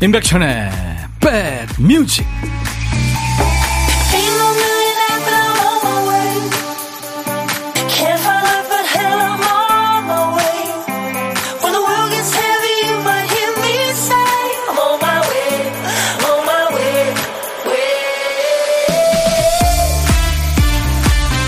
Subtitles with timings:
[0.00, 0.70] 임백천의
[1.18, 2.24] 백뮤직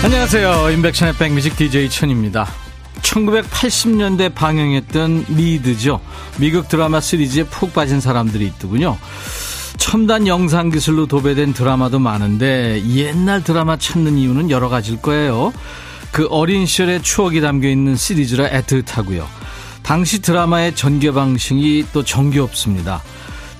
[0.02, 0.70] 안녕하세요.
[0.70, 2.48] 임백천의 백뮤직 DJ 천입니다.
[3.02, 6.00] 1980년대 방영했던 리드죠.
[6.38, 8.96] 미국 드라마 시리즈에 푹 빠진 사람들이 있더군요.
[9.76, 15.52] 첨단 영상 기술로 도배된 드라마도 많은데 옛날 드라마 찾는 이유는 여러 가지일 거예요.
[16.12, 19.24] 그 어린 시절의 추억이 담겨 있는 시리즈라 애틋하고요.
[19.82, 23.02] 당시 드라마의 전개 방식이 또 정겹습니다.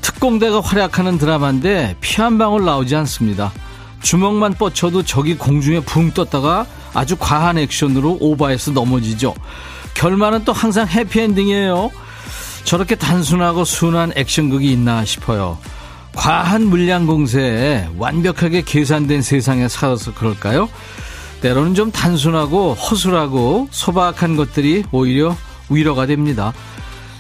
[0.01, 3.53] 특공대가 활약하는 드라마인데 피 한 방울 나오지 않습니다.
[4.03, 9.35] 주먹만 뻗쳐도 적이 공중에 붕 떴다가 아주 과한 액션으로 오버해서 넘어지죠.
[9.95, 11.91] 결말은 또 항상 해피엔딩이에요.
[12.65, 15.59] 저렇게 단순하고 순한 액션극이 있나 싶어요.
[16.15, 20.69] 과한 물량 공세에 완벽하게 계산된 세상에 살아서 그럴까요?
[21.41, 25.37] 때로는 좀 단순하고 허술하고 소박한 것들이 오히려
[25.71, 26.53] 위로가 됩니다.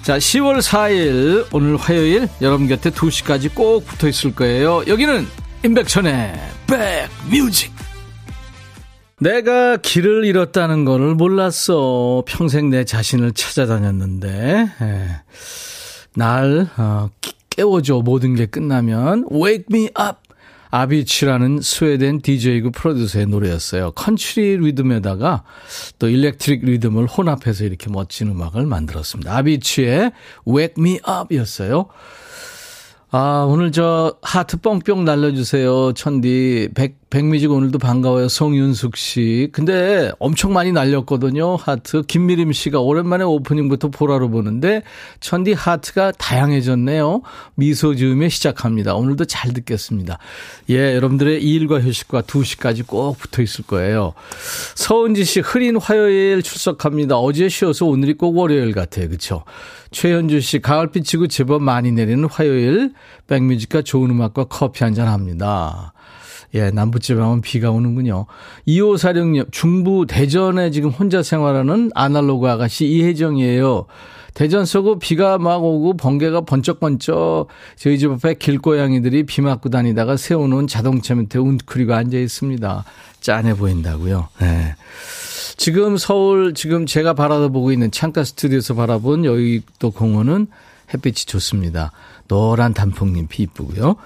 [0.02, 4.82] 자, 10월 4일 오늘 화요일 여러분 곁에 2시까지 꼭 붙어 있을 거예요.
[4.86, 5.26] 여기는
[5.64, 7.79] 임백천의 백뮤직.
[9.20, 12.24] 내가 길을 잃었다는 거를 몰랐어.
[12.26, 15.08] 평생 내 자신을 찾아다녔는데, 에, 예.
[16.14, 17.10] 날, 어,
[17.50, 18.00] 깨워줘.
[18.02, 20.18] 모든 게 끝나면, wake me up.
[20.70, 23.90] 아비치라는 스웨덴 DJ고 프로듀서의 노래였어요.
[23.90, 25.42] 컨트리 리듬에다가
[25.98, 29.36] 또 electric 리듬을 혼합해서 이렇게 멋진 음악을 만들었습니다.
[29.36, 30.12] 아비치의
[30.46, 31.86] wake me up 이었어요.
[33.12, 35.94] 아, 오늘 저 하트 뻥뻥 날려주세요.
[35.94, 36.68] 천디.
[36.76, 38.28] 백, 백뮤직 오늘도 반가워요.
[38.28, 39.48] 송윤숙 씨.
[39.50, 41.56] 근데 엄청 많이 날렸거든요.
[41.56, 42.02] 하트.
[42.02, 44.84] 김미림 씨가 오랜만에 오프닝부터 보라로 보는데
[45.18, 47.22] 천디 하트가 다양해졌네요.
[47.56, 48.94] 미소 지으며 시작합니다.
[48.94, 50.18] 오늘도 잘 듣겠습니다.
[50.68, 54.12] 예, 여러분들의 일과 휴식과 2시까지 꼭 붙어 있을 거예요.
[54.76, 57.18] 서은지 씨 흐린 화요일 출석합니다.
[57.18, 59.08] 어제 쉬어서 오늘이 꼭 월요일 같아요.
[59.08, 59.42] 그렇죠?
[59.90, 62.92] 최현주 씨 가을빛이고 제법 많이 내리는 화요일
[63.26, 65.92] 백뮤직과 좋은 음악과 커피 한잔 합니다.
[66.54, 68.26] 예, 남부지방은 비가 오는군요.
[68.66, 73.86] 2546님, 중부 대전에 지금 혼자 생활하는 아날로그 아가씨 이혜정이에요.
[74.34, 80.66] 대전 서구 비가 막 오고 번개가 번쩍번쩍 저희 집 앞에 길고양이들이 비 맞고 다니다가 세워놓은
[80.66, 82.84] 자동차 밑에 웅크리고 앉아 있습니다.
[83.20, 84.28] 짠해 보인다고요.
[84.40, 84.74] 네.
[85.56, 89.24] 지금 서울 지금 제가 바라보고 있는 창가 스튜디오에서 바라본
[89.78, 90.46] 또 공원은
[90.94, 91.92] 햇빛이 좋습니다.
[92.30, 93.96] 노란 단풍잎이 이쁘고요.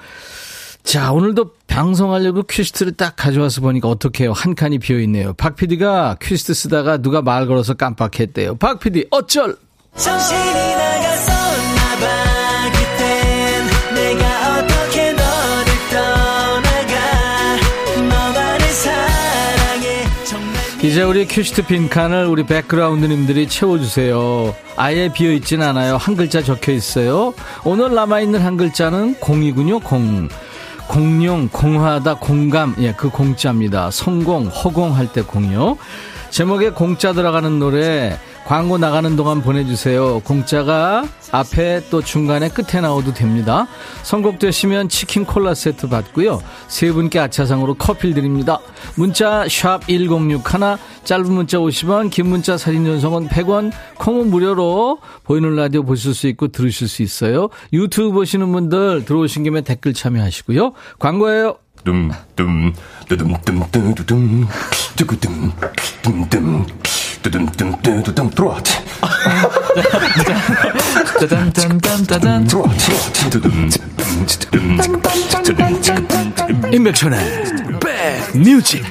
[0.83, 4.33] 자, 오늘도 방송하려고 퀴스트를 딱 가져와서 보니까 어떡해요.
[4.33, 5.35] 한 칸이 비어 있네요.
[5.35, 8.57] 박 PD가 퀴스트 쓰다가 누가 말 걸어서 깜빡했대요.
[8.57, 9.57] 박 PD, 어쩔!
[9.97, 12.44] 정신이 나갔었나 봐.
[20.85, 24.55] 이제 우리 큐시트 빈칸을 우리 백그라운드님들이 채워주세요.
[24.77, 25.97] 아예 비어있진 않아요.
[25.97, 27.33] 한 글자 적혀 있어요.
[27.65, 29.81] 오늘 남아있는 한 글자는 공이군요.
[29.81, 30.29] 공.
[30.87, 32.75] 공룡, 공하다, 공감.
[32.81, 33.91] 예, 그 공자입니다.
[33.91, 35.79] 성공, 허공할 때 공이요.
[36.29, 40.21] 제목에 공자 들어가는 노래 광고 나가는 동안 보내주세요.
[40.21, 43.67] 공짜가 앞에 또 중간에 끝에 나오도 됩니다.
[44.03, 46.43] 선곡되시면 치킨 콜라 세트 받고요.
[46.69, 48.59] 세 분께 아차상으로 커피 드립니다.
[48.97, 50.43] 문자 1061,
[51.05, 56.49] 짧은 문자 50원, 긴 문자 사진 전송은 100원, 콩은 무료로 보이는 라디오 보실 수 있고
[56.49, 57.49] 들으실 수 있어요.
[57.73, 60.73] 유튜브 보시는 분들 들어오신 김에 댓글 참여하시고요.
[60.99, 61.57] 광고예요.
[61.85, 62.73] 둠둠
[63.09, 65.53] 뚜둠 뚜둠 뚜둠
[66.31, 66.67] 뚜둠
[68.35, 68.63] 들어와.
[71.21, 72.47] 짜잔짠짠짠짠.
[72.47, 72.71] 들어와.
[76.73, 77.19] 임백천의
[77.81, 78.85] 백뮤직.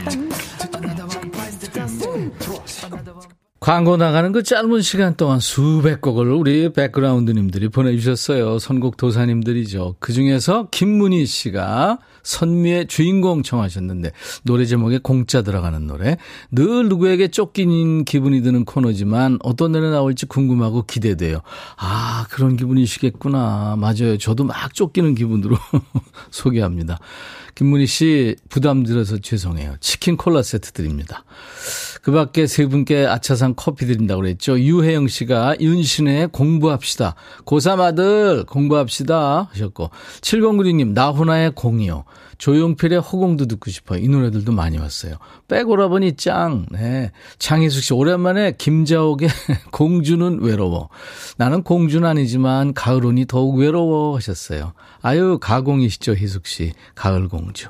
[3.60, 8.60] 광고 나가는 그 짧은 시간 동안 수백 곡을 우리 백그라운드님들이 보내주셨어요.
[8.60, 9.96] 선곡 도사님들이죠.
[10.00, 14.12] 그 중에서 김문희 씨가 선미의 주인공 청하셨는데
[14.44, 16.18] 노래 제목에 공짜 들어가는 노래
[16.52, 21.42] 늘 누구에게 쫓기는 기분이 드는 코너지만 어떤 노래 나올지 궁금하고 기대돼요.
[21.78, 23.76] 아 그런 기분이시겠구나.
[23.78, 24.18] 맞아요.
[24.18, 25.58] 저도 막 쫓기는 기분으로
[26.32, 27.00] 소개합니다.
[27.56, 29.76] 김문희 씨 부담 들어서 죄송해요.
[29.80, 31.24] 치킨 콜라 세트 드립니다.
[32.02, 34.60] 그 밖에 세 분께 아차상 커피 드린다고 그랬죠.
[34.60, 37.16] 유혜영 씨가 윤신의 공부합시다.
[37.46, 39.90] 고3 아들 공부합시다 하셨고
[40.22, 42.04] 7096님 나훈아의 공이요.
[42.38, 44.00] 조용필의 허공도 듣고 싶어요.
[44.04, 45.16] 이 노래들도 많이 왔어요.
[45.48, 46.66] 백오라버니 짱.
[46.72, 47.12] 네.
[47.40, 49.30] 장희숙 씨 오랜만에 김자옥의
[49.72, 50.90] 공주는 외로워.
[51.38, 54.74] 나는 공주는 아니지만 가을온이 더욱 외로워 하셨어요.
[55.04, 56.72] 아유 가공이시죠 희숙 씨.
[56.96, 57.68] 가을 공주.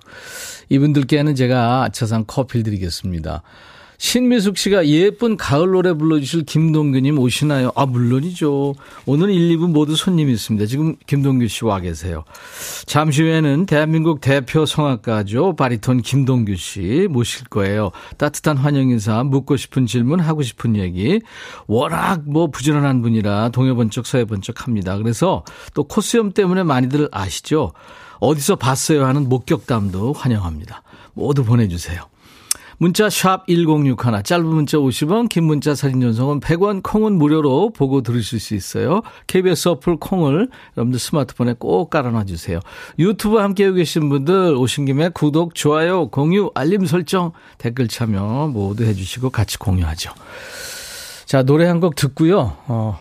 [0.69, 3.41] 이분들께는 제가 아차상 커피를 드리겠습니다.
[4.07, 7.71] 신미숙 씨가 예쁜 가을 노래 불러주실 김동규님 오시나요?
[7.73, 8.75] 아, 물론이죠.
[9.05, 10.65] 오늘 1, 2부 모두 손님이 있습니다.
[10.65, 12.25] 지금 김동규 씨 와 계세요.
[12.85, 15.55] 잠시 후에는 대한민국 대표 성악가죠.
[15.55, 17.91] 바리톤 김동규 씨 모실 거예요.
[18.17, 21.21] 따뜻한 환영 인사, 묻고 싶은 질문, 하고 싶은 얘기.
[21.65, 24.97] 워낙 뭐 부지런한 분이라 동해번쩍 서해번쩍 합니다.
[24.97, 27.71] 그래서 또 코스염 때문에 많이들 아시죠?
[28.19, 30.83] 어디서 봤어요 하는 목격담도 환영합니다.
[31.13, 32.12] 모두 보내주세요.
[32.83, 38.41] 문자 샵 1061, 짧은 문자 50원, 긴 문자 사진 전송은 100원, 콩은 무료로 보고 들으실
[38.41, 39.01] 수 있어요.
[39.27, 42.59] KBS 어플 콩을 여러분들 스마트폰에 꼭 깔아놔 주세요.
[42.99, 49.29] 유튜브 함께하고 계신 분들 오신 김에 구독, 좋아요, 공유, 알림 설정, 댓글 참여 모두 해주시고
[49.29, 50.11] 같이 공유하죠.
[51.25, 52.57] 자, 노래 한 곡 듣고요.
[52.67, 52.99] 어,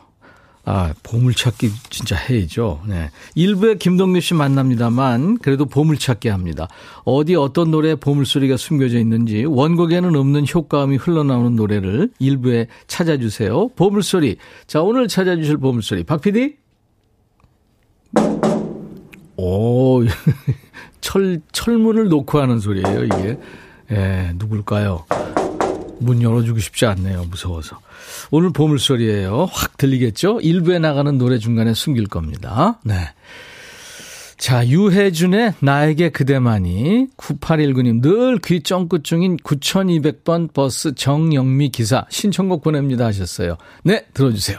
[0.64, 2.82] 아, 보물찾기 진짜 해야죠.
[2.86, 3.10] 네.
[3.34, 6.68] 일부에 김동률 씨 만납니다만, 그래도 보물찾기 합니다.
[7.04, 13.70] 어디 어떤 노래에 보물소리가 숨겨져 있는지, 원곡에는 없는 효과음이 흘러나오는 노래를 일부에 찾아주세요.
[13.70, 14.36] 보물소리.
[14.68, 16.04] 자, 오늘 찾아주실 보물소리.
[16.04, 16.56] 박 PD?
[19.36, 20.02] 오,
[21.00, 23.38] 철, 철문을 놓고 하는 소리예요, 이게.
[23.90, 25.06] 예, 누굴까요?
[26.02, 27.78] 문 열어주고 싶지 않네요, 무서워서.
[28.30, 29.48] 오늘 보물소리예요.
[29.52, 30.40] 확 들리겠죠?
[30.40, 32.78] 일부에 나가는 노래 중간에 숨길 겁니다.
[32.84, 32.94] 네.
[34.38, 43.06] 자, 유혜준의 나에게 그대만이 9819님 늘 귀 쫑긋 중인 9200번 버스 정영미 기사 신청곡 보냅니다
[43.06, 43.56] 하셨어요.
[43.84, 44.58] 네, 들어주세요.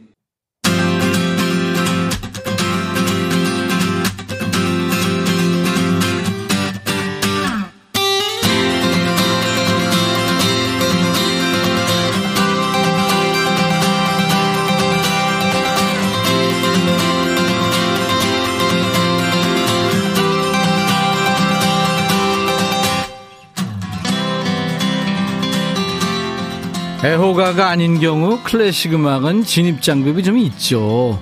[27.03, 31.19] 애호가가 아닌 경우 클래식 음악은 진입장벽이 좀 있죠.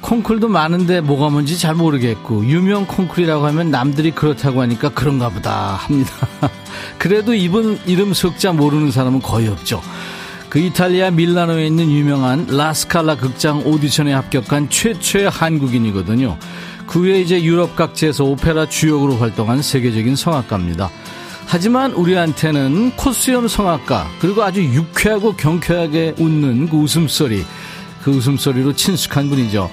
[0.00, 6.12] 콩쿨도 많은데 뭐가 뭔지 잘 모르겠고 유명 콩쿨이라고 하면 남들이 그렇다고 하니까 그런가 보다 합니다.
[6.98, 9.80] 그래도 이분 이름 석자 모르는 사람은 거의 없죠.
[10.48, 16.36] 그 이탈리아 밀라노에 있는 유명한 라스칼라 극장 오디션에 합격한 최초의 한국인이거든요.
[16.88, 20.90] 그 후에 이제 유럽 각지에서 오페라 주역으로 활동한 세계적인 성악가입니다.
[21.46, 27.44] 하지만 우리한테는 코스염 성악가 그리고 아주 유쾌하고 경쾌하게 웃는 그 웃음소리
[28.02, 29.70] 그 웃음소리로 친숙한 분이죠.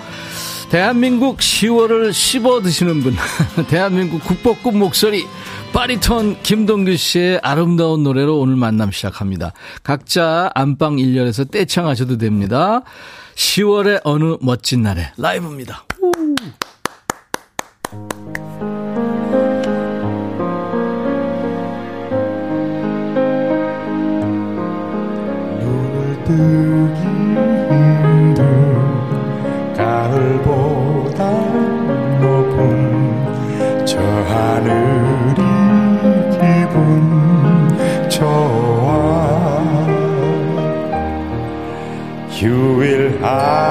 [0.69, 3.15] 대한민국 10월을 씹어 드시는 분
[3.69, 5.25] 대한민국 국보급 목소리
[5.73, 9.53] 바리톤 김동규 씨의 아름다운 노래로 오늘 만남 시작합니다.
[9.83, 12.83] 각자 안방 1열에서 떼창하셔도 됩니다.
[13.35, 15.85] 10월의 어느 멋진 날에 라이브입니다.
[43.39, 43.68] 휴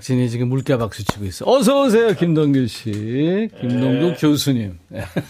[0.00, 1.44] 제작진이 지금 물개 박수 치고 있어.
[1.46, 4.78] 어서 오세요, 김동규 씨, 김동규 교수님.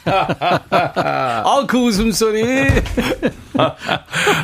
[0.04, 2.44] 아, 그 웃음소리.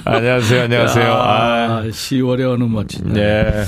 [0.05, 1.13] 안녕하세요, 안녕하세요.
[1.13, 3.15] 아, 아, 10월에 어느 멋진 날.
[3.15, 3.65] 네.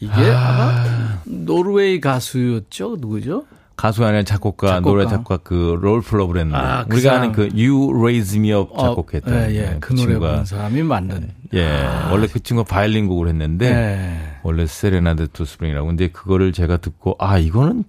[0.00, 2.96] 이게 아마 노르웨이 가수였죠?
[2.98, 3.44] 누구죠?
[3.76, 4.90] 가수가 아니라 작곡가, 작곡가.
[4.90, 7.22] 노래 작곡가 그 롤플러브를 했는데 아, 그 우리가 사람.
[7.22, 9.60] 아는 그 You Raise Me Up 작곡했던 어, 예, 예.
[9.62, 11.30] 네, 그 노래 친구가 사람이 만든.
[11.54, 14.31] 예, 원래 그 친구가 바이올린 곡을 했는데 네.
[14.42, 17.84] 원래 Serenade to Spring이라고 근데 그거를 제가 듣고 아 이거는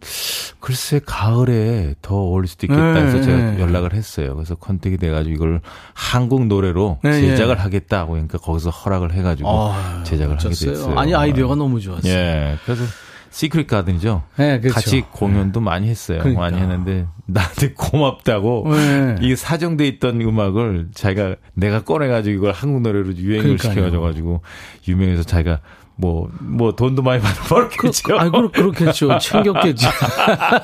[0.59, 3.59] 글쎄 가을에 더 어울릴 수도 있겠다 해서 네, 제가 네.
[3.59, 4.35] 연락을 했어요.
[4.35, 5.61] 그래서 contact이 돼가지고 이걸
[5.93, 7.59] 한국 노래로 네, 제작을 예.
[7.61, 10.73] 하겠다고 그러니까 거기서 허락을 해가지고 아, 제작을 하게 멋졌어요.
[10.73, 10.99] 됐어요.
[10.99, 12.11] 아니, 아이디어가 너무 좋았어요.
[12.11, 12.83] 예, 그래서
[13.31, 14.21] Secret Garden이죠.
[14.37, 14.75] 네, 그렇죠.
[14.75, 16.19] 같이 공연도 많이 했어요.
[16.19, 16.39] 그러니까.
[16.41, 19.15] 많이 했는데 나한테 고맙다고 네.
[19.21, 23.57] 이게 사장돼 있던 음악을 자기가 내가 꺼내가지고 이걸 한국 노래로 유행을.
[23.57, 24.41] 시켜가지고
[24.87, 25.61] 유명해서 자기가
[26.03, 28.17] 뭐 뭐 돈도 많이 벌겠죠.
[28.17, 29.17] 아, 그, 그렇겠죠.
[29.19, 29.89] 챙겼겠죠.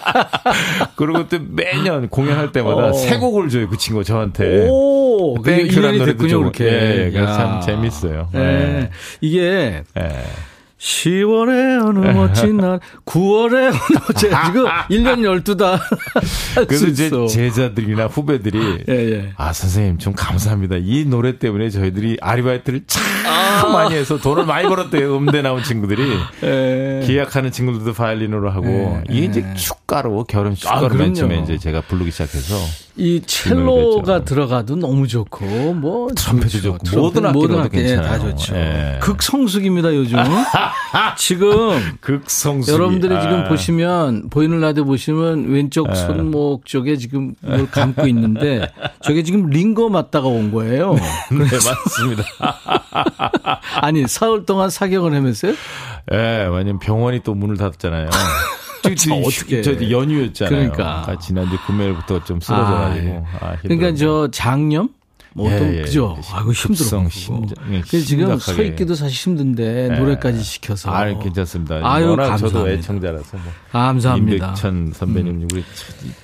[0.95, 2.93] 그리고 또 매년 공연할 때마다 어.
[2.93, 4.67] 새 곡을 줘요 그 친구 저한테.
[4.69, 6.65] 오, thank you라는 인연이 노래도 됐군요, 좀, 그렇게.
[6.65, 7.37] 예, 예, 그래서 야.
[7.37, 8.29] 참 재밌어요.
[8.35, 8.39] 예.
[8.39, 8.89] 예.
[9.21, 10.23] 이게 예.
[10.79, 15.77] 10월에 어느 멋진 날, 9월에 어느 날, 지금 1년 12달.
[16.67, 19.33] 그래서 제 제자들이나 후배들이 예, 예.
[19.35, 20.77] 아 선생님 좀 감사합니다.
[20.79, 23.03] 이 노래 때문에 저희들이 아르바이트를 참
[23.73, 25.17] 많이 해서 돈을 많이 벌었대요.
[25.17, 27.03] 음대 나온 친구들이 예.
[27.05, 31.39] 기약하는 친구들도 바이올린으로 하고 예, 이게 이제 축가로 결혼 축가로 아, 맨 처음에.
[31.41, 32.55] 이제 제가 부르기 시작해서
[32.99, 34.25] 이 첼로가.
[34.25, 36.09] 들어가도 너무 좋고, 뭐.
[36.13, 36.59] 트럼펫도.
[36.61, 38.35] 좋고, 트럼펫, 모든 악기로도 악기, 예, 다 괜찮아요.
[38.35, 38.55] 좋죠.
[38.57, 38.97] 예.
[39.01, 40.17] 극성숙입니다, 요즘.
[41.17, 41.97] 지금.
[42.01, 43.21] 극성수 여러분들이 아.
[43.21, 45.95] 지금 보시면 보이는 라디오 보시면 왼쪽 예.
[45.95, 48.67] 손목 쪽에 지금 뭘 감고 있는데
[49.01, 50.93] 저게 지금 링거 맞다가 온 거예요.
[51.31, 52.23] 네 맞습니다.
[53.81, 55.53] 아니 사흘 동안 사격을 하면서요?
[56.11, 58.09] 예, 왜냐면 병원이 또 문을 닫았잖아요.
[58.85, 59.61] 아, 어떻게.
[59.61, 60.71] 저 연휴였잖아요.
[60.71, 61.17] 그러니까.
[61.19, 63.25] 지난주 금요일부터 좀 쓰러져가지고.
[63.39, 63.93] 아, 아, 그러니까.
[63.95, 64.89] 저 장염
[65.33, 65.81] 뭐 어떤 예, 예.
[65.83, 66.17] 그죠?
[66.33, 67.07] 아이고 힘들어.
[67.09, 68.63] 심장- 예, 그래서 지금 서.
[68.63, 69.99] 있기도 사실 힘든데 예.
[69.99, 70.89] 노래까지 시켜서.
[70.91, 71.79] 아, 괜찮습니다.
[71.83, 72.71] 아유, 워낙 저도 감사합니다.
[72.79, 73.43] 애청자라서 뭐.
[73.71, 74.45] 감사합니다.
[74.45, 74.49] 음.
[74.49, 75.63] 임백천 선배님 우리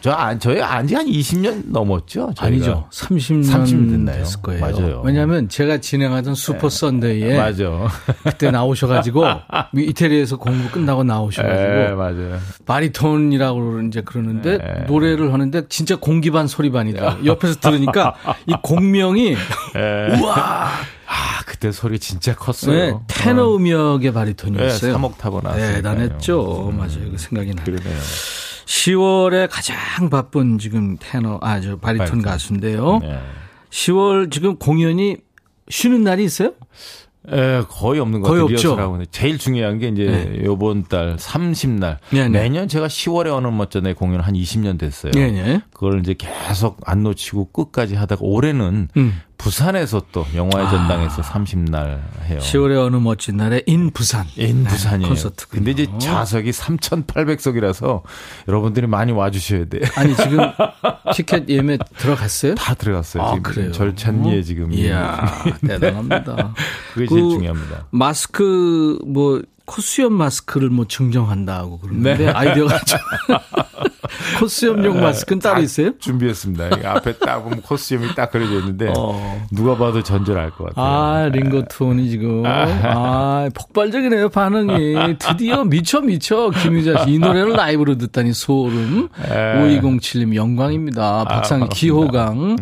[0.02, 2.32] 저 안- 저희 안지 한 20년 넘었죠.
[2.36, 2.46] 저희가.
[2.46, 2.88] 아니죠.
[2.92, 4.18] 30년, 30년 됐나요?
[4.18, 4.62] 됐을 거예요.
[4.62, 5.02] 맞아요.
[5.06, 7.88] 왜냐하면 제가 진행하던 슈퍼 썬데이에 맞아.
[8.24, 9.24] 그때 나오셔가지고
[9.78, 12.40] 이태리에서 공부 끝나고 나오셔가지고 예, 맞아요.
[12.66, 14.86] 바리톤이라고 이제 그러는데 네.
[14.88, 17.20] 노래를 하는데 진짜 공기반 소리반이다.
[17.26, 18.16] 옆에서 들으니까
[18.48, 19.36] 이 공 명이
[19.76, 20.20] 예.
[20.20, 20.70] 우와.
[21.08, 22.74] 아, 그때 소리 진짜 컸어요.
[22.76, 24.96] 네, 테너 음역의 네, 바리톤이었어요.
[24.98, 25.76] 3옥타브 나왔어요.
[25.76, 26.74] 대단했죠.
[26.76, 27.12] 맞아요.
[27.12, 27.64] 그 생각이 나요.
[27.66, 28.00] 그러네요.
[28.66, 32.22] 10월에 가장 바쁜 지금 테너, 아, 저 바리톤 바리톤.
[32.24, 33.00] 가수인데요.
[33.00, 33.20] 네.
[33.70, 35.18] 10월 지금 공연이
[35.70, 36.54] 쉬는 날이 있어요?
[37.32, 38.54] 예, 거의 없는 것 거의 같아요.
[38.56, 38.68] 없죠?
[38.76, 39.06] 리허설하고.
[39.06, 40.46] 제일 중요한 게 이제 네.
[40.46, 42.30] 요번 달 30날 네, 네.
[42.30, 45.12] 매년 제가 10월에 어느 멋전에 공연 한 20년 됐어요.
[45.16, 45.62] 예, 예.
[45.76, 49.22] 그걸 이제 계속 안 놓치고 끝까지 하다가 올해는 음.
[49.38, 52.40] 부산에서 또 영화의 전당에서 30날 해요.
[52.40, 54.26] 10월의 어느 멋진 날에 인 부산.
[54.38, 55.10] 인 부산이에요.
[55.10, 55.66] 콘서트군요.
[55.66, 58.04] 근데 이제 좌석이 3,800석이라서
[58.48, 59.82] 여러분들이 많이 와 주셔야 돼.
[59.98, 60.40] 아니 지금
[61.14, 62.56] 티켓 예매 들어갔어요?
[62.56, 63.22] 다 들어갔어요.
[63.22, 63.72] 아, 지금 그래요?
[63.74, 64.72] 절찬리에 지금.
[64.72, 65.30] 이야
[65.60, 66.54] 대단합니다.
[66.94, 67.88] 그게 제일 그 중요합니다.
[67.92, 72.28] 마스크 뭐 코수염 마스크를 뭐 증정한다고 그러는데 네.
[72.30, 73.00] 아이디어가 좀
[74.40, 75.98] 코수염용 마스크는 따로 있어요?
[76.00, 76.80] 준비했습니다.
[76.80, 79.46] 이 앞에 딱 보면 코스튬이 딱 그려져 있는데 어.
[79.52, 80.86] 누가 봐도 전절할 것 같아요.
[80.86, 82.44] 아, 링거톤이 지금.
[82.46, 85.18] 아, 폭발적이네요, 반응이.
[85.20, 86.52] 드디어 미쳐, 미쳐.
[86.52, 87.14] 김유자 씨.
[87.14, 89.10] 이 노래를 라이브로 듣다니 소름.
[89.28, 89.82] 에.
[89.82, 91.26] 5207님, 영광입니다.
[91.26, 91.76] 박상희, 반갑습니다.
[91.76, 92.56] 기호강.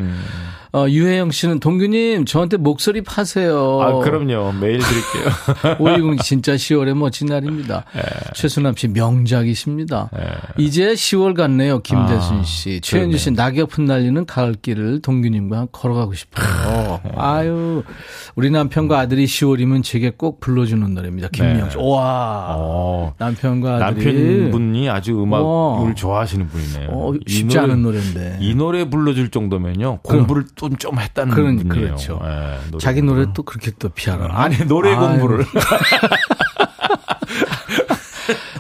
[0.76, 3.80] 어, 유혜영 씨는 동규님, 저한테 목소리 파세요.
[3.80, 4.54] 아, 그럼요.
[4.60, 5.78] 매일 드릴게요.
[5.78, 7.86] 520 진짜 10월의 멋진 날입니다.
[8.34, 10.10] 최순남 씨 명작이십니다.
[10.58, 11.78] 이제 10월 같네요.
[11.84, 12.82] 김대순 씨.
[12.82, 17.00] 최현주 씨 낙엽 흩날리는 가을길을 동규님과 걸어가고 싶어요.
[17.18, 17.84] 아유
[18.34, 21.28] 우리 남편과 아들이 10월이면 제게 꼭 불러주는 노래입니다.
[21.34, 21.78] 김미영 씨.
[21.78, 24.06] 와 어, 남편과 아들이
[24.50, 25.94] 남편분이 아주 음악을 와.
[25.94, 26.90] 좋아하시는 분이네요.
[26.92, 28.38] 어, 이 쉽지 노래- 않은 노래인데.
[28.42, 30.00] 이 노래 불러줄 정도면요.
[30.02, 31.86] 공부를 좀 좀 했다는 그런- 분이에요.
[31.88, 32.20] 그렇죠.
[32.24, 33.02] 예, 노래 자기.
[33.02, 34.28] 노래 또 그렇게 또 피하라.
[34.32, 34.96] 아니 노래.
[34.96, 35.46] 공부를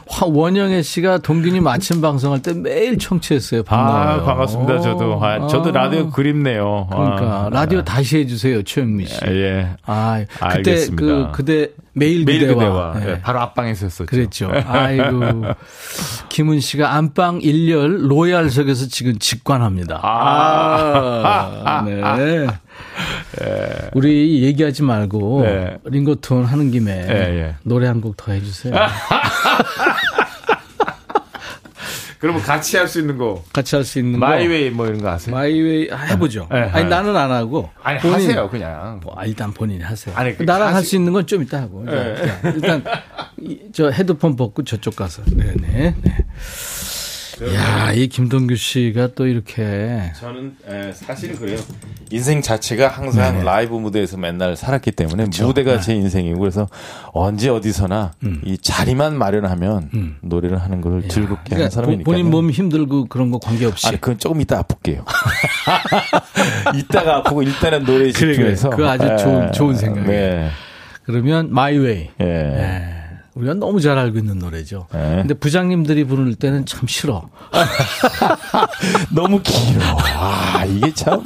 [0.07, 3.63] 화- 원영애 씨가 동균님 아침 방송할 때 매일 청취했어요.
[3.63, 4.21] 반가워요.
[4.21, 9.19] 아 반갑습니다 저도 아, 저도 라디오 그립네요 그러니까 아, 라디오 다시 해주세요, 최영미 씨.
[9.27, 11.01] 예 아, 그때 알겠습니다.
[11.01, 13.11] 그 그대 매일 매일 그대와, 그대와 예.
[13.13, 14.51] 예, 바로 앞방에서 했었죠 그랬죠.
[14.65, 15.43] 아이고.
[16.29, 19.99] 김은 씨가 안방 1열 로얄석에서 지금 직관합니다.
[20.03, 22.47] 아, 네.
[23.93, 25.77] 우리 얘기하지 말고 네.
[25.85, 27.55] 링거 투혼 하는 김에 예, 예.
[27.63, 28.73] 노래 한 곡 더 해주세요.
[32.23, 34.25] 그러면 같이 할 수 있는 거 같이 할 수 있는 거.
[34.25, 35.35] 마이웨이 뭐 이런 거 아세요?
[35.35, 36.47] My Way 아, 해보죠.
[36.49, 36.89] 네, 아니 네.
[36.89, 40.15] 나는 안 하고 아니 본인- 하세요 그냥 뭐, 아, 일단 본인이 하세요.
[40.15, 41.83] 아니, 그 나랑 할 수 있는 건 좀 이따 하고.
[41.83, 42.15] 네.
[42.15, 42.81] 자, 일단
[43.41, 45.21] 이- 저 헤드폰 벗고 저쪽 가서.
[45.25, 45.95] 네네.
[46.01, 46.25] 네.
[47.55, 51.57] 야, 이 김동규 씨가 또 이렇게 저는 에, 사실은 그래요.
[52.11, 53.43] 인생 자체가 항상 네.
[53.43, 56.67] 라이브 무대에서 맨날 살았기 때문에 무대가 제 인생이고 그래서
[57.11, 58.11] 언제 어디서나
[58.45, 61.43] 이 자리만 마련하면 노래를 하는 걸 즐겁게 하는 음.
[61.55, 62.03] 그러니까 사람이니까.
[62.11, 63.87] 본인 몸 힘들고 그런 거 관계없이.
[63.87, 65.03] 아니 그건 조금 이따 아플게요.
[66.75, 68.69] 이따가 아프고 일단은 노래에 그래, 집중해서.
[68.69, 70.07] 그거 아주 에, 좋은- 좋은 생각이에요.
[70.07, 70.49] 네.
[71.03, 72.09] 그러면 My Way.
[72.19, 72.23] 예.
[72.23, 73.02] 네.
[73.35, 74.85] 우리가 너무 잘 알고 있는 노래죠.
[74.93, 75.15] 네.
[75.21, 77.29] 근데 부장님들이 부를 때는 참 싫어.
[79.11, 79.81] 너무 길어.
[80.15, 81.25] 아 이게 참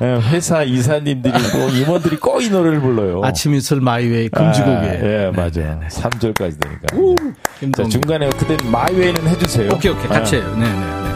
[0.00, 3.20] 에, 회사 이사님들이 뭐 임원들이 꼭 이 노래를 불러요.
[3.22, 4.82] 아침 이슬 My Way 금지곡이에요.
[4.82, 5.78] 아, 예, 맞아.
[5.90, 6.86] 3절까지 되니까.
[6.88, 7.90] 자, 김동규.
[7.90, 9.72] 중간에 그때 My Way는 해주세요.
[9.74, 10.08] 오케이, 오케이.
[10.08, 10.38] 같이 아.
[10.40, 10.56] 해요.
[10.56, 11.12] 네 네 네.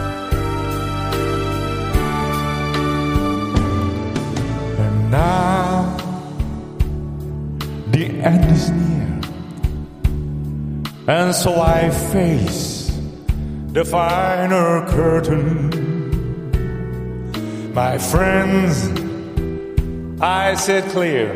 [4.79, 5.97] And now
[7.91, 9.16] the end is near.
[11.09, 12.91] And so I face
[13.71, 15.71] the final curtain.
[17.73, 18.91] My friends,
[20.19, 21.31] I said clear.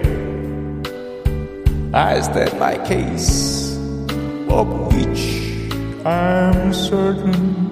[1.94, 3.78] I state my case,
[4.50, 5.40] of which
[6.06, 7.72] I'm certain.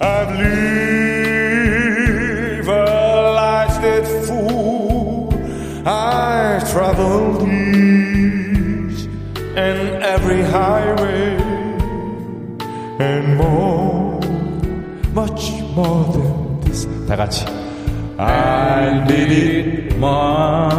[0.00, 1.48] I've lived
[2.68, 5.34] a life that full.
[5.84, 7.37] I've traveled
[10.17, 11.37] every highway
[12.99, 14.19] and more,
[15.13, 16.87] much more than this.
[17.07, 17.45] 다 같이.
[18.17, 20.73] I did it my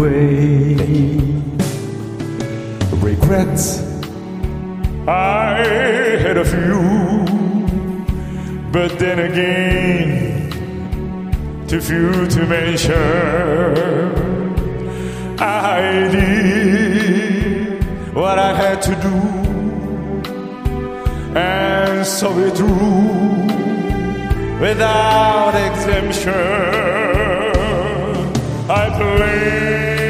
[0.00, 0.76] way.
[3.02, 3.82] Regrets.
[5.06, 5.62] I
[6.18, 6.82] had a few,
[8.72, 10.50] but then again,
[11.68, 12.94] too few to mention.
[15.38, 16.59] I did
[18.13, 19.15] what I had to do,
[21.37, 23.47] and so it through
[24.59, 26.33] without exemption.
[28.69, 30.01] I played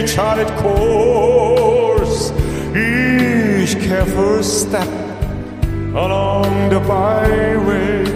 [0.00, 2.30] each charted course,
[2.76, 4.88] each careful step
[5.94, 8.06] along the byway,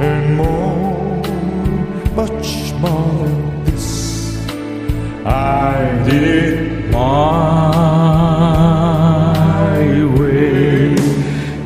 [0.00, 1.22] and more,
[2.16, 3.39] much more.
[5.26, 7.76] I did it my
[10.18, 10.94] way.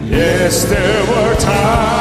[0.09, 1.94] Yes, there were times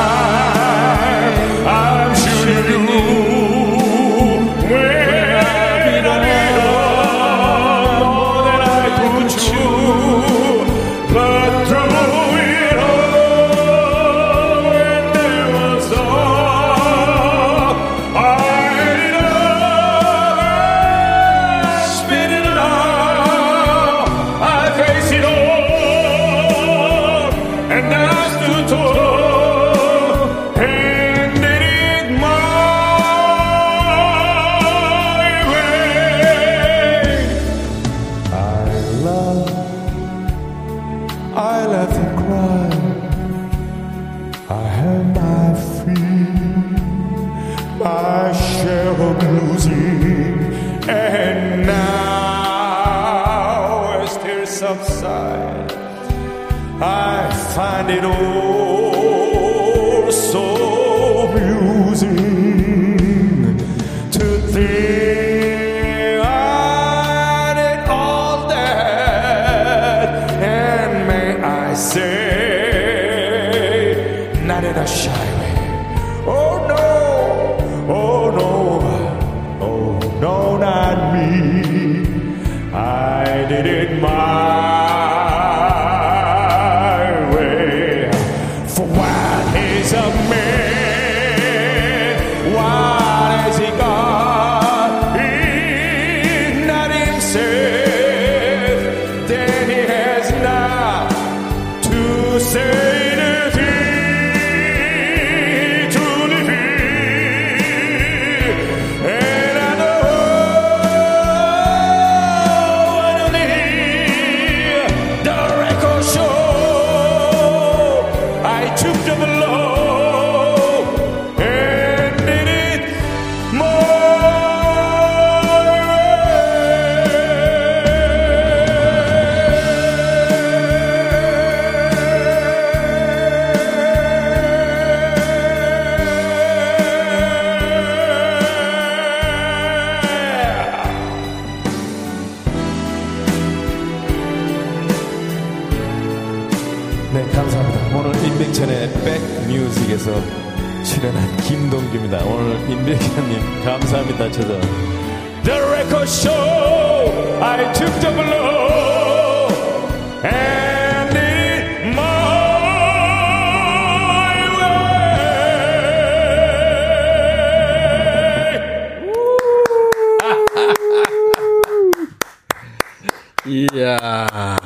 [173.54, 174.58] 이야.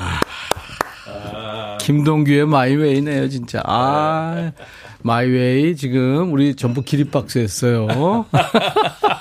[1.80, 3.62] 김동규의 My Way네요, 진짜.
[3.66, 4.52] 아,
[5.02, 8.26] My Way 지금 우리 전부 기립박수 했어요.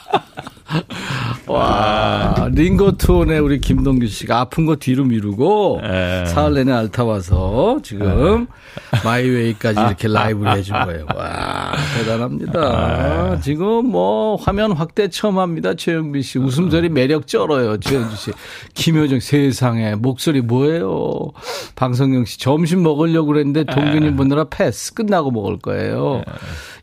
[2.56, 6.24] 와, 링거 투혼의 우리 김동규 씨가 아픈 거 뒤로 미루고 에.
[6.26, 8.46] 사흘 내내 앓다 와서 지금
[9.04, 11.06] My Way까지 이렇게 라이브를 해준 거예요.
[11.14, 13.40] 와, 대단합니다.
[13.40, 15.74] 지금 뭐 화면 확대 처음 합니다.
[15.74, 16.38] 최영빈 씨.
[16.38, 17.78] 웃음소리 매력 쩔어요.
[17.78, 18.30] 최영주 씨.
[18.74, 21.32] 김효정 세상에 목소리 뭐예요?
[21.74, 26.22] 방성경 씨 점심 먹으려고 그랬는데 동균님 보느라 패스 끝나고 먹을 거예요.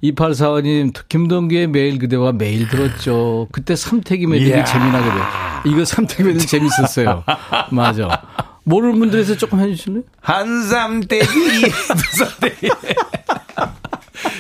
[0.04, 3.48] 2845님 김동규의 매일 그대와 매일 들었죠.
[3.52, 4.64] 그때 삼태기 매력이 이야.
[4.66, 5.24] 재미나게 돼요.
[5.66, 7.24] 이거 삼태기 매력 재밌었어요.
[7.72, 8.22] 맞아.
[8.64, 10.04] 모르는 분들에서 조금 해주실래요?
[10.22, 12.70] 한삼대기 두삼대기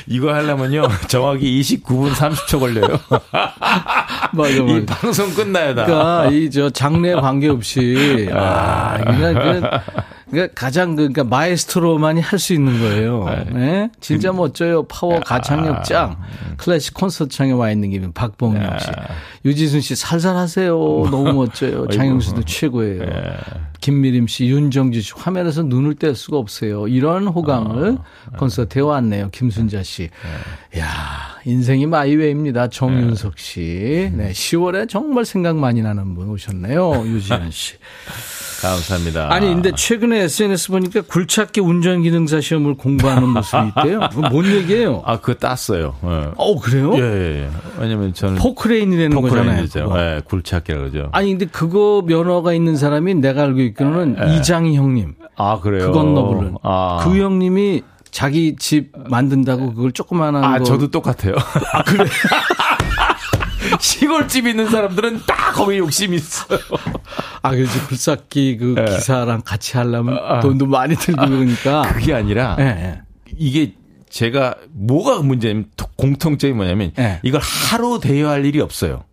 [0.08, 3.00] 이거 하려면요 정확히 29분 30초 걸려요.
[4.34, 5.00] 맞아, 이 맞아.
[5.00, 5.86] 방송 끝나요 다.
[5.86, 12.54] 그러니까 이 저 장르에 관계없이 아, 그러니까, 그, 그러니까 가장 그, 그러니까 마에스트로만이 할 수
[12.54, 13.26] 있는 거예요.
[13.54, 13.90] 네.
[14.02, 14.84] 진짜 멋져요.
[14.84, 16.18] 파워 가창력 짱.
[16.58, 18.88] 클래식 콘서트장에 와 있는 김에 박봉영 씨.
[19.46, 20.72] 유지순 씨 살살하세요.
[21.12, 21.88] 너무 멋져요.
[21.88, 23.06] 장영수도 최고예요.
[23.84, 26.88] 김미림 씨, 윤정주 씨 화면에서 눈을 뗄 수가 없어요.
[26.88, 27.98] 이런 호강을
[28.40, 29.28] 콘서트에 왔네요.
[29.34, 30.10] 김순자 씨.
[30.78, 30.88] 야,
[31.44, 32.70] 인생이 My Way입니다.
[32.70, 34.10] 정윤석 씨.
[34.14, 37.06] 네, 10월에 정말 생각 많이 나는 분 오셨네요.
[37.08, 37.74] 유지현 씨.
[38.70, 39.32] 감사합니다.
[39.34, 44.00] 아니, 근데 최근에 SNS 보니까 굴착기 운전기능사 시험을 공부하는 모습이 있대요.
[44.32, 45.02] 뭔 얘기예요?
[45.06, 45.96] 아 그거 땄어요.
[46.04, 46.32] 예.
[46.38, 46.94] 어, 그래요?
[46.96, 47.50] 예, 예, 예.
[47.80, 49.44] 왜냐면 저는 포크레인이라는 거잖아요.
[49.46, 49.84] 포크레인이죠.
[49.86, 50.00] 그거.
[50.00, 51.10] 예, 굴착기라 그러죠.
[51.12, 55.16] 아니, 근데 그거 면허가 있는 사람이 내가 알고 있기로는 이장희 형님.
[55.36, 55.88] 아 그래요.
[55.92, 56.58] 그건 너블은.
[56.64, 60.64] 아, 그 형님이 자기 집 만든다고 그걸 조그만한 아 거.
[60.64, 61.34] 저도 똑같아요.
[61.74, 62.06] 아 그래.
[63.84, 66.58] 시골집 있는 사람들은 다 거기 욕심이 있어요.
[67.42, 68.96] 아, 그래서 굴삭기 그 예.
[68.96, 70.40] 기사랑 같이 하려면 아.
[70.40, 71.82] 돈도 많이 들고 그러니까.
[71.94, 73.02] 그게 아니라 예, 예.
[73.38, 73.74] 이게
[74.10, 75.66] 제가 뭐가 문제냐면
[75.98, 77.20] 공통점이 뭐냐면 네.
[77.24, 79.04] 이걸 하루 대여할 일이 없어요.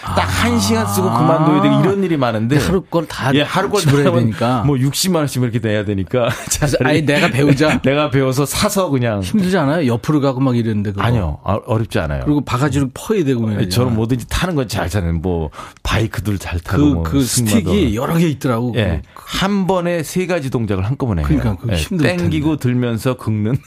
[0.00, 4.20] 딱한 시간 쓰고 그만둬야 되고 이런 일이 많은데 하루 걸다 예, 하루 걸 지불해야 하면
[4.20, 4.62] 되니까.
[4.64, 6.28] 뭐 60만 원씩 이렇게 내야 되니까
[6.84, 7.80] 아니, 내가 배우자.
[7.82, 9.86] 내가 배워서 사서 그냥 힘들지 않아요?
[9.92, 10.92] 옆으로 가고 막 이랬는데.
[10.92, 11.02] 그거.
[11.02, 12.22] 아니요 아, 어렵지 않아요.
[12.24, 13.68] 그리고 바가지로 퍼야 되고 말이야.
[13.68, 15.50] 저는 뭐든지 타는 건 잘 타는 뭐
[15.82, 17.20] 바이크들 잘 타고 그, 뭐 그.
[17.24, 18.74] 스틱이 여러 개 있더라고.
[18.76, 19.02] 예.
[19.14, 21.22] 한 번에 세 가지 동작을 한꺼번에.
[21.22, 23.56] 그러니까 예, 힘들 땡기고 들면서 긁는.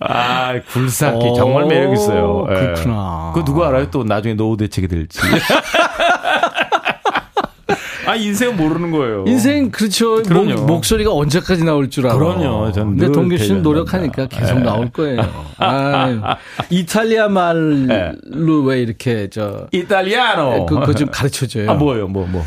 [0.00, 2.46] 아, 굴삭기 오, 정말 매력 있어요.
[2.50, 2.54] 예.
[2.54, 3.32] 그렇구나.
[3.34, 3.90] 그거 누구 알아요?
[3.90, 5.20] 또 나중에 노후 대책이 될지.
[8.06, 9.24] 아 인생 모르는 거예요.
[9.28, 10.22] 인생 그렇죠.
[10.22, 10.62] 그럼요.
[10.66, 12.16] 목, 소리가 언제까지 나올 줄 알아.
[12.16, 12.72] 그럼요.
[12.72, 13.62] 전 근데 늘 동규 씨는.
[13.62, 14.64] 노력하니까 계속 네.
[14.64, 15.20] 나올 거예요.
[15.58, 16.20] 아유.
[16.70, 18.12] 이탈리아 말로 네.
[18.64, 20.66] 왜 이렇게 저 이탈리아노.
[20.66, 21.70] 그거 좀 가르쳐 줘요.
[21.70, 22.42] 아 뭐예요, 뭐 뭐.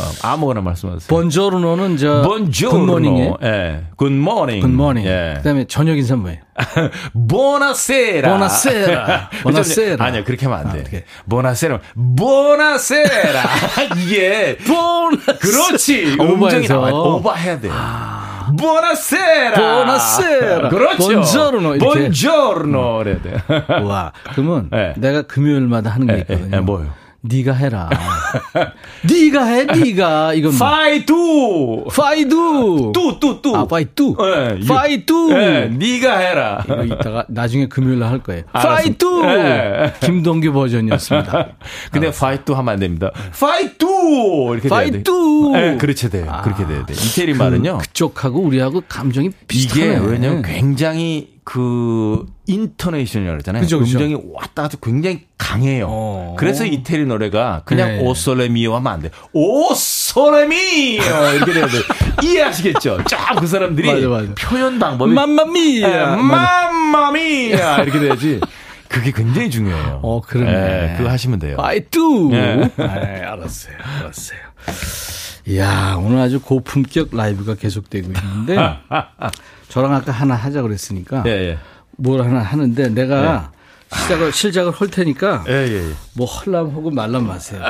[0.00, 1.08] 어, 아무거나 말씀하세요.
[1.08, 2.86] 번저르노는 저 Buongiorno.
[2.86, 3.84] 굿모닝에 예.
[4.00, 4.60] Morning.
[4.66, 5.04] 굿모닝.
[5.06, 5.34] 예.
[5.38, 6.38] 그다음에 저녁 인사 뭐예요?
[7.28, 8.32] 보나세라.
[8.32, 9.30] 보나세라.
[9.42, 10.04] 보나세라.
[10.04, 11.04] 아니야, 그렇게 하면 안 돼.
[11.06, 11.22] 아?
[11.28, 11.80] 보나세라.
[12.16, 13.42] Buonasera.
[13.96, 15.38] 이게 buonase.
[15.38, 16.04] 그렇지.
[16.20, 16.74] 음정이 오버해서.
[16.74, 17.68] 나와야 오버해야 돼.
[18.58, 19.54] Buonasera.
[19.54, 20.68] Buonasera.
[20.68, 20.96] 그렇죠.
[21.08, 22.00] Buongiorno 이렇게.
[22.00, 23.34] Buongiorno 그래야 돼.
[23.82, 24.12] 와.
[24.32, 24.94] 그러면 네.
[24.98, 26.48] 내가 금요일마다 하는 게 예, 있거든요.
[26.52, 26.88] 예, 예, 뭐요?
[27.22, 27.90] 네가 해라.
[29.08, 30.66] 네가 해, 네가 이건 뭐.
[30.66, 31.84] 파이투.
[31.94, 32.92] 파이두.
[32.94, 33.54] 뚜뚜뚜.
[33.56, 34.16] 아, 파이두.
[34.20, 35.28] 예, 유- fai tu.
[35.32, 36.64] 예, 네가 해라.
[36.64, 38.44] 이거 이따가 나중에 금요일 날할 거예요.
[38.52, 39.22] Fai tu.
[39.26, 39.92] 예.
[40.00, 41.48] 김동규 버전이었습니다.
[41.92, 43.10] 근데 fai tu 하면 안 됩니다.
[43.38, 44.68] Fai tu 이렇게 돼.
[44.68, 45.52] Fai tu.
[45.56, 46.40] 예, 그렇게 돼요.
[46.42, 46.94] 그렇게 돼야 돼.
[46.94, 47.78] 이태리 말은요.
[47.78, 49.98] 그쪽하고 우리하고 감정이 이게 비슷하네.
[50.06, 53.62] 왜냐면 굉장히 그 intonation이라고 그러잖아요.
[53.62, 53.98] 그죠, 그죠.
[53.98, 55.86] 음정이 왔다 갔다 굉장히 강해요.
[55.90, 56.36] 어.
[56.38, 57.98] 그래서 이태리 노래가 그냥 네.
[58.04, 59.10] 'O sole mio 하면 안 돼.
[59.32, 61.02] 'O sole mio
[61.34, 61.72] 이렇게 돼야 돼.
[62.22, 62.98] 이해하시겠죠?
[63.08, 64.32] 쫙 그 사람들이 맞아, 맞아.
[64.38, 65.88] 표현 방법이 mamma mia.
[65.88, 68.40] 예, mamma mia 이렇게 돼야지.
[68.88, 69.98] 그게 굉장히 중요해요.
[70.04, 70.52] 어, 그러네.
[70.92, 71.56] 예, 그거 하시면 돼요.
[71.56, 72.30] 파이두.
[72.32, 72.70] 예.
[72.76, 73.74] 네, 알았어요.
[74.02, 74.38] 알았어요.
[75.46, 78.56] 이야, 오늘 아주 고품격 라이브가 계속되고 있는데,
[79.68, 81.58] 저랑 아까 하나 하자 그랬으니까, 예, 예.
[81.96, 83.50] 뭘 하나 하는데, 내가
[83.92, 85.92] 시작을, 시작을 할 테니까, 예, 예, 예.
[86.14, 87.60] 뭐 헐람 하고 말람 마세요.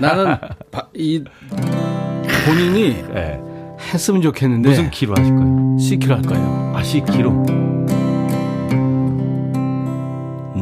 [0.00, 0.36] 나는,
[0.70, 1.22] 바- 이,
[2.46, 3.40] 본인이 예.
[3.92, 5.78] 했으면 좋겠는데, 무슨 키로 하실 거예요?
[5.78, 6.72] C키로 할 거예요.
[6.76, 7.46] 아, C키로.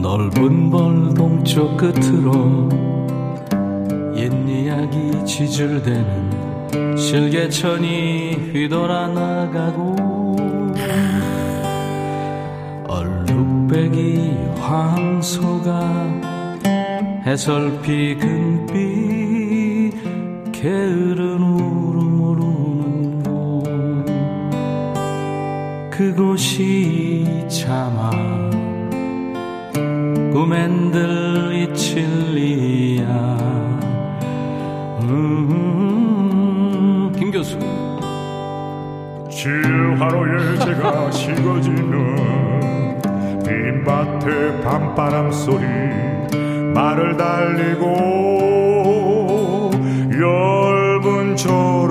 [0.00, 2.68] 넓은 벌 동 쪽 끝으로
[4.16, 6.33] 옛 이야기 지줄대는
[7.04, 9.94] 실개천이 휘돌아 나가고
[12.88, 15.80] 얼룩배기 황소가
[17.26, 19.92] 해설피 금빛
[20.52, 23.64] 게으른 울음을 우는 곳
[25.90, 28.10] 그곳이 참아
[30.32, 33.04] 꿈엔들 이칠리야.
[35.02, 35.73] 음,
[37.44, 37.58] 김 교수.
[39.28, 43.02] 칠하루에 제가 식어지는
[43.44, 45.66] 빈밭의 밤바람 소리
[46.72, 47.84] 말을 달리고
[50.10, 51.83] 엷은 졸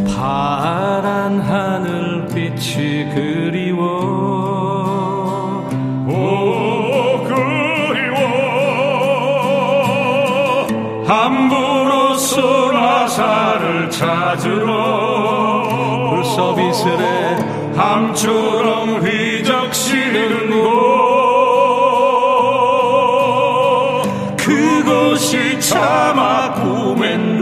[0.09, 3.79] 파란 하늘빛이 그리워.
[6.09, 6.11] 오
[7.23, 8.19] 그리워.
[11.07, 15.63] 함부로 쏘나사를 찾으러
[16.11, 17.37] 그 서비스에
[17.77, 18.78] 함처럼
[25.69, 27.41] 참아 꿈엔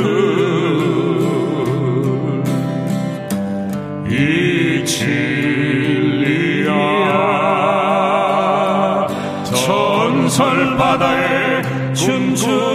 [4.04, 6.66] 늘이 진리야
[9.44, 11.62] 전설 바다에
[11.94, 12.65] 춤추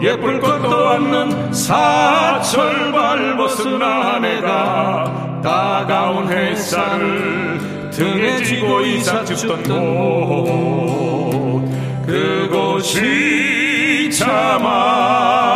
[0.00, 11.66] 예쁠 것도 않는 사철 발벗은 아내가 따가운 햇살을 등에 지고 이삭 죽던 곳.
[12.06, 15.55] 그곳이 참아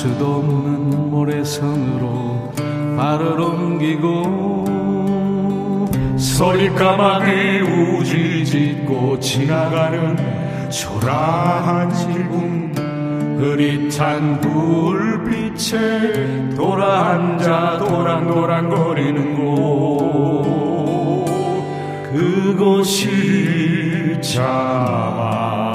[0.00, 2.54] 수도 없는 모래성으로
[2.96, 4.64] 발을 옮기고
[6.16, 10.16] 소리까마귀 우지 짓고 지나가는
[10.70, 12.72] 초라한 지붕
[13.40, 21.26] 흐릿한 불빛에 돌아앉아 도랑도랑거리는 곳.
[22.10, 25.69] 그곳이 참아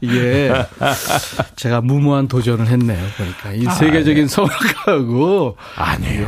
[0.00, 0.52] 이게
[1.56, 2.98] 제가 무모한 도전을 했네요.
[3.16, 6.26] 그러니까 이 세계적인 성악하고 아니에요.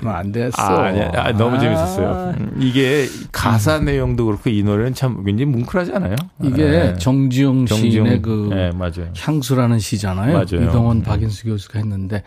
[0.00, 0.60] 하면 안 됐어.
[0.60, 2.34] 아, 아니, 아, 너무 재밌었어요.
[2.38, 6.16] 음, 이게 가사 내용도 그렇고 이 노래는 참 굉장히 뭉클하지 않아요?
[6.42, 6.96] 이게 네.
[6.96, 8.06] 정지용 정지용.
[8.06, 9.12] 시인의 그 네, 맞아요.
[9.16, 10.32] 향수라는 시잖아요.
[10.32, 10.68] 맞아요.
[10.68, 12.22] 이동원 박인수 교수가 했는데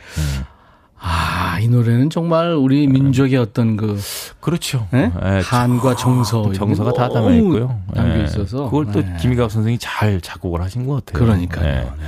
[1.05, 3.99] 아, 이 노래는 정말 우리 민족의 어떤 그
[4.39, 4.87] 그렇죠.
[4.93, 5.11] 예?
[5.21, 7.77] 예, 한과 정서 그 정서가 다 담아 있고요.
[7.93, 8.23] 담겨 예.
[8.23, 8.65] 있어서.
[8.65, 9.17] 그걸 또 네.
[9.19, 11.25] 김희갑 선생이 잘 작곡을 하신 것 같아요.
[11.25, 11.93] 그러니까요.
[11.99, 12.03] 예.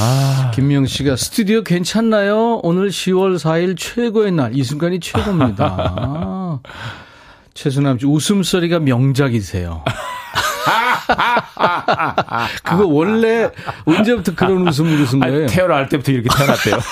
[0.00, 2.60] 아, 김명 씨가 스튜디오 괜찮나요?
[2.62, 4.56] 오늘 10월 4일 최고의 날.
[4.56, 5.64] 이 순간이 최고입니다.
[6.00, 6.60] 아,
[7.52, 9.84] 최수남 씨, 웃음소리가 명작이세요.
[12.62, 13.50] 그거 원래
[13.84, 15.46] 언제부터 그런 웃음을 웃은 거예요?
[15.46, 16.78] 태어날 때부터 이렇게 태어났대요.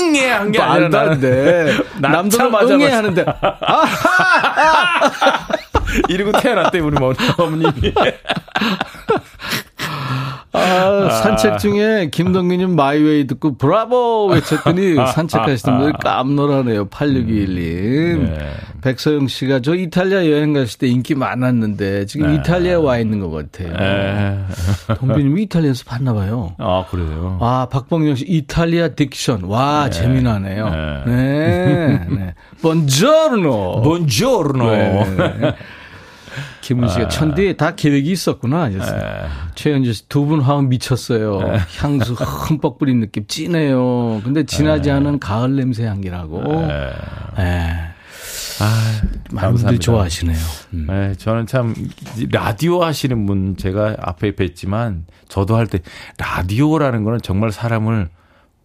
[0.00, 1.20] 응애 한게 아니라 나는.
[1.98, 3.24] 남들은 낳자마자 응애 벌써- 하는데.
[6.08, 6.96] 이러고 태어났대 우리
[7.38, 7.92] 어머님이.
[10.68, 16.86] 아, 산책 중에 김동규님 My Way 듣고 브라보 외쳤더니 산책하시던 분들 깜놀하네요.
[16.88, 18.28] 8621님.
[18.30, 18.50] 네.
[18.80, 23.74] 백서영 씨가 저 이탈리아 여행 갔을 때 인기 많았는데 지금 이탈리아에 와 있는 것 같아요.
[23.74, 24.94] 에.
[24.94, 26.54] 동빈님 이탈리아에서 봤나 봐요.
[26.58, 27.38] 아 그래요.
[27.40, 29.48] 아, 박봉영 씨, 이탈리아 diction.
[29.48, 31.04] 와, 재미나네요.
[31.06, 32.04] 네.
[32.08, 32.34] 네.
[32.62, 33.82] Buongiorno.
[33.82, 34.64] Buongiorno.
[36.68, 36.74] 네.
[36.74, 38.68] 김은 씨가 천디 다 계획이 있었구나.
[38.68, 39.00] 이랬어요.
[39.54, 41.40] 최현주 씨, 두 분 화음 미쳤어요.
[41.78, 44.20] 향수 흠뻑 뿌린 느낌 진해요.
[44.24, 46.42] 근데 진하지 않은 가을 냄새 향기라고.
[47.36, 47.72] 네.
[48.60, 49.00] 아,
[49.30, 50.36] 많은 분들이 좋아하시네요.
[50.74, 50.86] 음.
[50.88, 51.74] 네, 저는 참
[52.32, 55.78] 라디오 하시는 분 제가 앞에 뵀지만 저도 할 때
[56.18, 58.08] 라디오라는 거는 정말 사람을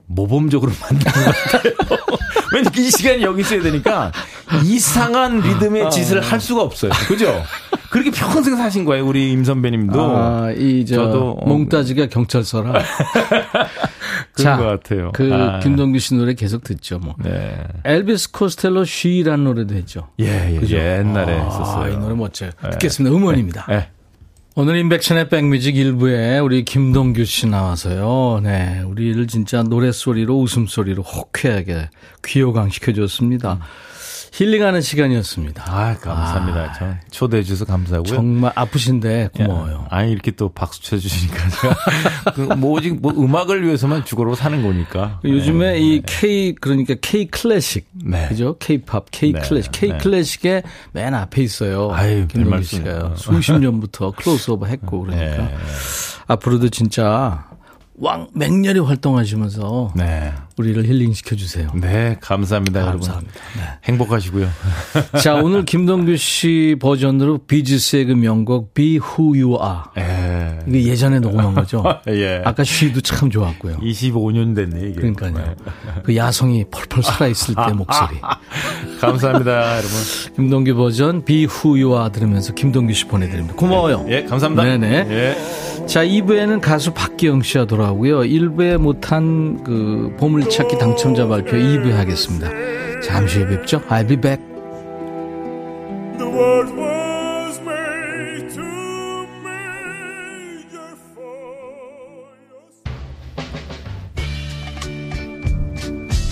[0.08, 1.74] 모범적으로 만드는 것 같아요.
[2.54, 4.12] 왜냐면 이 시간에 여기 있어야 되니까
[4.64, 6.92] 이상한 리듬의 짓을 할 수가 없어요.
[7.08, 7.44] 그죠?
[7.90, 10.02] 그렇게 평생 사신 거예요, 우리 임 선배님도.
[10.02, 12.74] 아, 이, 저, 저도, 어, 몽따지가 경찰서라.
[14.34, 15.12] 그런 것 같아요.
[15.14, 15.60] 그, 아.
[15.60, 17.16] 김동규 씨 노래 계속 듣죠, 뭐.
[17.24, 17.56] 네.
[17.84, 20.08] 엘비스 코스텔로 쉬라는 노래도 했죠.
[20.20, 20.76] 예, 예 그죠?
[20.76, 21.94] 옛날에 아, 했었어요.
[21.94, 22.50] 이 노래 멋져요.
[22.72, 23.16] 듣겠습니다.
[23.16, 23.66] 음원입니다.
[23.70, 23.90] 네.
[24.56, 28.42] 오늘 인백션의 백뮤직 일부에 우리 김동규 씨 나와서요.
[28.44, 28.84] 네.
[28.86, 31.90] 우리를 진짜 노랫소리로 웃음소리로 호쾌하게
[32.24, 33.58] 귀호강 시켜줬습니다.
[34.34, 35.64] 힐링하는 시간이었습니다.
[35.68, 36.74] 아, 감사합니다.
[36.80, 38.16] 저 초대해 주셔서 감사하고요.
[38.16, 39.86] 정말 아프신데 고마워요.
[39.92, 41.76] 아니 이렇게 또 박수 쳐 주시니까 제가
[42.58, 45.20] 그뭐 오직 뭐 음악을 위해서만 죽어로 사는 거니까.
[45.24, 48.28] 요즘에 이 K 그러니까 K 클래식 네.
[48.28, 48.58] 그죠?
[48.58, 49.98] K 팝, K 네, 클래식, K 네.
[50.00, 50.64] 클래식의
[50.94, 51.92] 맨 앞에 있어요.
[51.94, 52.64] 아유, 별 김동규.
[52.64, 53.14] 씨가요.
[53.16, 55.56] 수십 년부터 클로스오버 했고 그러니까 네.
[56.26, 57.46] 앞으로도 진짜
[58.00, 60.34] 왕 맹렬히 활동하시면서 네.
[60.58, 61.70] 우리를 힐링시켜 주세요.
[61.74, 63.00] 네, 감사합니다, 여러분.
[63.02, 63.34] 감사합니다.
[63.58, 63.62] 네.
[63.86, 64.48] 행복하시고요.
[65.22, 69.84] 자, 오늘 김동규 씨 버전으로 비지스의 그 명곡 Be Who You Are.
[69.98, 70.60] 예.
[70.68, 71.84] 이게 예전에 녹음한 거죠.
[72.10, 72.42] 예.
[72.46, 73.78] 아까 쉬도 참 좋았고요.
[73.78, 74.94] 25년 됐네, 이게.
[74.94, 75.56] 그러니까요.
[76.04, 78.20] 그 야성이 펄펄 살아있을 때 목소리.
[79.02, 79.92] 감사합니다, 여러분.
[80.36, 83.56] 김동규 버전 Be Who You Are 들으면서 김동규 씨 보내드립니다.
[83.56, 84.06] 고마워요.
[84.10, 84.64] 예, 감사합니다.
[84.64, 85.08] 네네.
[85.10, 85.64] 예.
[85.88, 88.20] 자, 2부에는 가수 박기영 씨가 돌아오고요.
[88.22, 92.50] 1부에 못한 그 보물 찾기 당첨자 발표 2부에 하겠습니다.
[93.04, 93.82] 잠시 후에 뵙죠.
[93.90, 94.42] I'll be back.
[96.18, 98.64] The world was made to
[99.44, 101.26] measure for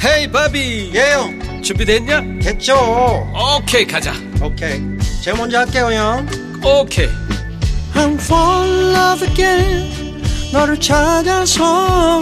[0.03, 2.22] your 헤이 바비 예영 준비됐냐?
[2.41, 2.76] 됐죠
[3.57, 4.80] 오케이 가자 오케이
[5.24, 6.28] 제가 먼저 할게요 형
[6.64, 7.07] 오케이
[7.93, 10.22] I'm fall in love again
[10.53, 12.22] 너를 찾아서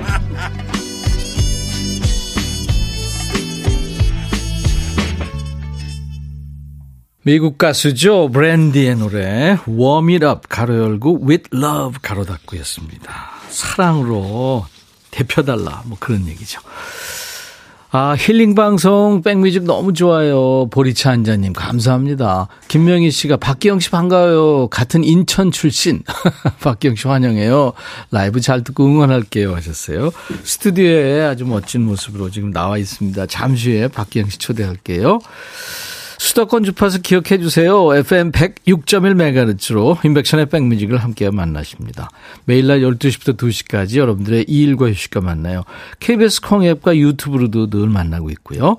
[7.23, 8.29] 미국 가수죠.
[8.31, 13.13] 브랜디의 노래 Warm It Up 가로 열고 With Love 가로 닫고였습니다.
[13.49, 14.65] 사랑으로
[15.11, 16.61] 대표달라 뭐 그런 얘기죠.
[17.93, 20.67] 아, 힐링 방송 백뮤직 너무 좋아요.
[20.71, 22.47] 보리차 한자님 감사합니다.
[22.69, 24.69] 김명희 씨가 박기영 씨 반가워요.
[24.69, 26.01] 같은 인천 출신
[26.61, 27.73] 박기영 씨 환영해요.
[28.09, 30.09] 라이브 잘 듣고 응원할게요 하셨어요.
[30.43, 33.27] 스튜디오에 아주 멋진 모습으로 지금 나와 있습니다.
[33.27, 35.19] 잠시 후에 박기영 씨 초대할게요.
[36.21, 37.95] 수도권 주파수 기억해 주세요.
[37.95, 42.09] FM 106.1MHz로 인백션의 백뮤직을 함께 만나십니다.
[42.45, 45.63] 매일 날 12시부터 2시까지 여러분들의 일과 휴식과 만나요.
[45.99, 48.77] KBS 콩 앱과 유튜브로도 늘 만나고 있고요.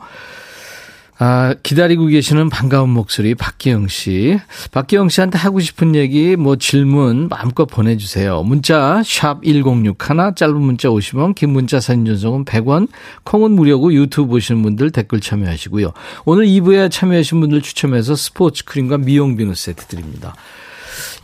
[1.25, 4.41] 아, 기다리고 계시는 반가운 목소리 박기영 씨.
[4.73, 8.43] 박기영 씨한테 하고 싶은 얘기, 뭐 질문 마음껏 보내주세요.
[8.43, 12.89] 문자 샵 1061, 짧은 문자 50원, 긴 문자 사진 전송은 100원,
[13.23, 15.93] 콩은 무료고 유튜브 보시는 분들 댓글 참여하시고요.
[16.25, 20.35] 오늘 2부에 참여하신 분들 추첨해서 스포츠 크림과 미용 비누 세트 드립니다.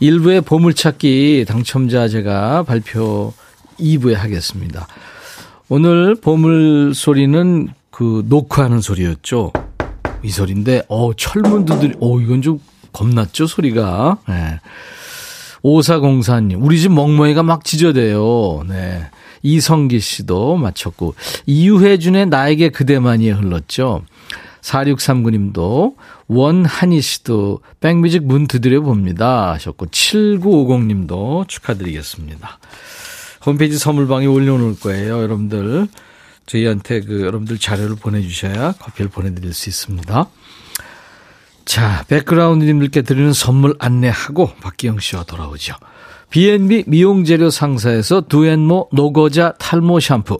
[0.01, 3.33] 1부의 보물찾기 당첨자 제가 발표
[3.77, 4.87] 2부에 하겠습니다.
[5.67, 9.51] 오늘 보물 소리는 그 녹화하는 소리였죠.
[10.23, 12.59] 이 소리인데, 어, 철문 두드리, 어, 이건 좀
[12.91, 14.17] 겁났죠, 소리가.
[14.27, 14.59] 네.
[15.63, 18.63] 5404님, 우리 집 멍멍이가 막 지저대요.
[18.67, 19.09] 네.
[19.43, 21.15] 이성기 씨도 맞췄고,
[21.45, 24.03] 이유혜준의 나에게 그대만이 흘렀죠.
[24.61, 25.95] 4639님도,
[26.27, 29.53] 원한희 씨도 백뮤직 문 두드려 봅니다.
[29.53, 32.59] 하셨고, 7950님도 축하드리겠습니다.
[33.45, 35.87] 홈페이지 선물방에 올려놓을 거예요, 여러분들.
[36.49, 40.29] 저희한테 그 여러분들 자료를 보내주셔야 커피를 보내드릴 수 있습니다.
[41.65, 45.75] 자, 백그라운드님들께 드리는 선물 안내하고 박기영 씨와 돌아오죠.
[46.31, 50.39] B&B 미용재료 상사에서 두앤모 노고자 탈모 샴푸,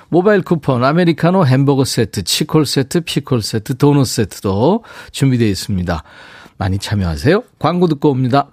[0.11, 4.83] 모바일 쿠폰, 아메리카노 햄버거 세트, 치콜 세트, 피콜 세트, 도넛 세트도
[5.13, 6.03] 준비되어 있습니다.
[6.57, 7.41] 많이 참여하세요.
[7.57, 8.49] 광고 듣고 옵니다.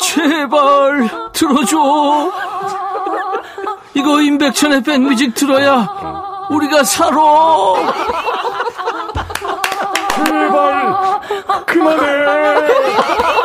[0.00, 2.32] 제발 들어줘.
[3.94, 5.88] 이거 임백천의 백뮤직 들어야
[6.50, 7.16] 우리가 살아.
[10.26, 11.20] 제발
[11.66, 13.43] 그만해.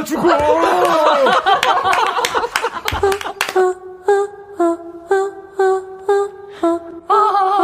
[0.00, 0.30] 다 죽어.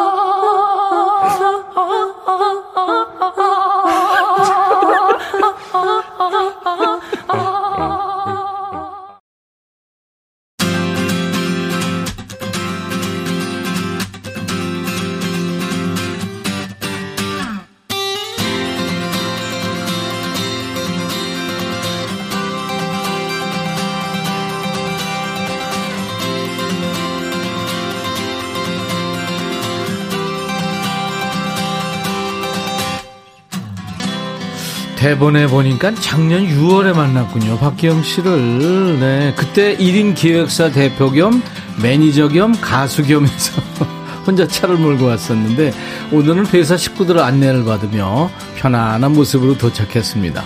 [35.07, 37.59] 대본에 보니까 작년 6월에 만났군요.
[37.59, 38.99] 박기영 씨를.
[38.99, 39.35] 네.
[39.37, 41.41] 그때 1인 기획사 대표 겸
[41.81, 43.63] 매니저 겸 가수 겸해서
[44.27, 45.73] 혼자 차를 몰고 왔었는데
[46.11, 50.43] 오늘은 회사 식구들 안내를 받으며 편안한 모습으로 도착했습니다.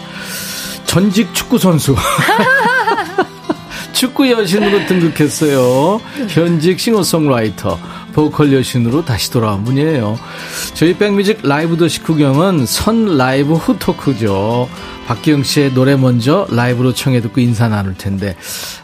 [0.85, 1.97] 전직 축구 선수.
[3.95, 6.03] 축구 여신으로 등극했어요.
[6.29, 7.79] 현직 싱어송라이터.
[8.13, 10.19] 보컬 여신으로 다시 돌아온 분이에요.
[10.75, 14.69] 저희 백뮤직 라이브 도시 구경은 선 라이브 후 토크죠.
[15.07, 18.37] 박기영 씨의 노래 먼저 라이브로 청해 듣고 인사 나눌 텐데,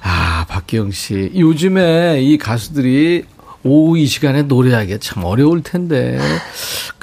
[0.02, 1.30] 아, 박기영 씨.
[1.36, 3.24] 요즘에 이 가수들이
[3.62, 6.18] 오후 이 시간에 노래하기가 참 어려울 텐데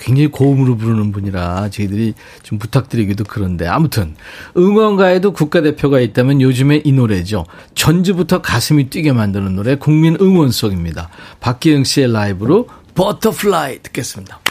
[0.04, 4.16] 굉장히 고음으로 부르는 분이라 저희들이 좀 부탁드리기도 그런데 아무튼
[4.58, 7.46] 응원가에도 국가대표가 있다면 요즘에 이 노래죠.
[7.74, 11.10] 전주부터 가슴이 뛰게 만드는 노래 국민 응원송입니다.
[11.40, 14.42] 박기영 씨의 라이브로 버터플라이 듣겠습니다.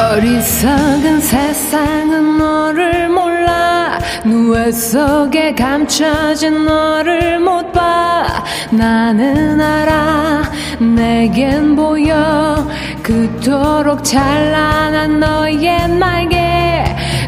[0.00, 3.98] 어리석은 세상은 너를 몰라.
[4.24, 8.44] 누워 별 속에 감춰진 너를 못 봐.
[8.70, 10.44] 나는 알아.
[10.78, 12.68] 내겐 보여.
[13.02, 16.84] 그토록 찬란한 너의 날개.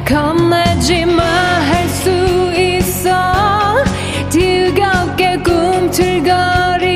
[0.09, 1.23] 겁내지 마.
[1.25, 2.11] 할 수
[2.57, 3.11] 있어.
[4.31, 6.92] 뜨겁게 꿈틀거리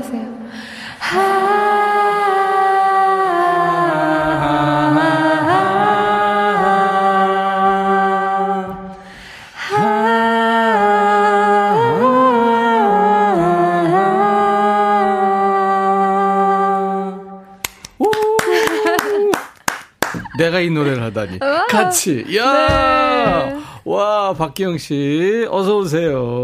[0.00, 0.40] 하세요.
[20.38, 21.38] 내가 이 노래를 하다니.
[21.68, 22.24] 같이.
[22.34, 23.60] 야 네.
[23.84, 25.46] 와, 박기영 씨.
[25.50, 26.39] 어서 오세요.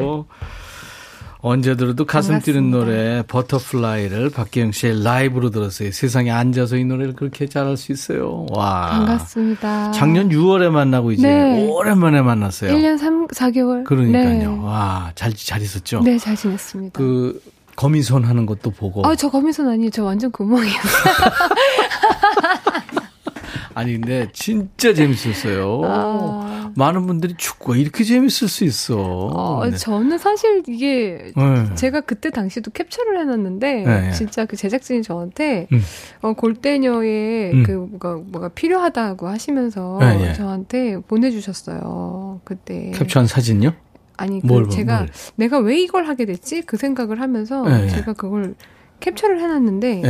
[1.48, 3.00] 언제 들어도 가슴 뛰는 반갑습니다.
[3.00, 5.92] 노래, Butterfly를 박기영 씨의 라이브로 들었어요.
[5.92, 8.46] 세상에 앉아서 이 노래를 그렇게 잘할 수 있어요.
[8.50, 8.88] 와.
[8.90, 9.92] 반갑습니다.
[9.92, 11.68] 작년 6월에 만나고 이제 네.
[11.68, 12.72] 오랜만에 만났어요.
[12.72, 13.84] 1년 3, 4개월.
[13.84, 14.38] 그러니까요.
[14.38, 14.46] 네.
[14.46, 16.00] 와, 잘, 잘 있었죠?
[16.00, 16.98] 네, 잘 지냈습니다.
[16.98, 17.40] 그,
[17.76, 19.06] 거미손 하는 것도 보고.
[19.06, 19.90] 아, 저 거미손 아니에요.
[19.90, 20.74] 저 완전 구멍이에요.
[23.74, 25.82] 아니 근데 진짜 재밌었어요.
[25.84, 26.45] 아.
[26.76, 28.96] 많은 분들이 축구가 이렇게 재밌을 수 있어.
[28.98, 29.76] 어, 네.
[29.76, 31.74] 저는 사실 이게 네.
[31.74, 34.12] 제가 그때 당시도 캡처를 해놨는데 네, 네.
[34.12, 35.82] 진짜 그 제작진이 저한테 음.
[36.20, 37.62] 어, 골대녀에 음.
[37.64, 40.32] 그 뭐가 뭐가 필요하다고 하시면서 네, 네.
[40.34, 42.40] 저한테 보내주셨어요.
[42.44, 43.72] 그때 캡처한 사진요?
[44.18, 45.08] 아니 그뭘 봐, 제가 뭘.
[45.36, 47.64] 내가 왜 이걸 하게 됐지 그 생각을 하면서.
[47.88, 48.54] 제가 그걸
[49.02, 50.02] capture를 해놨는데.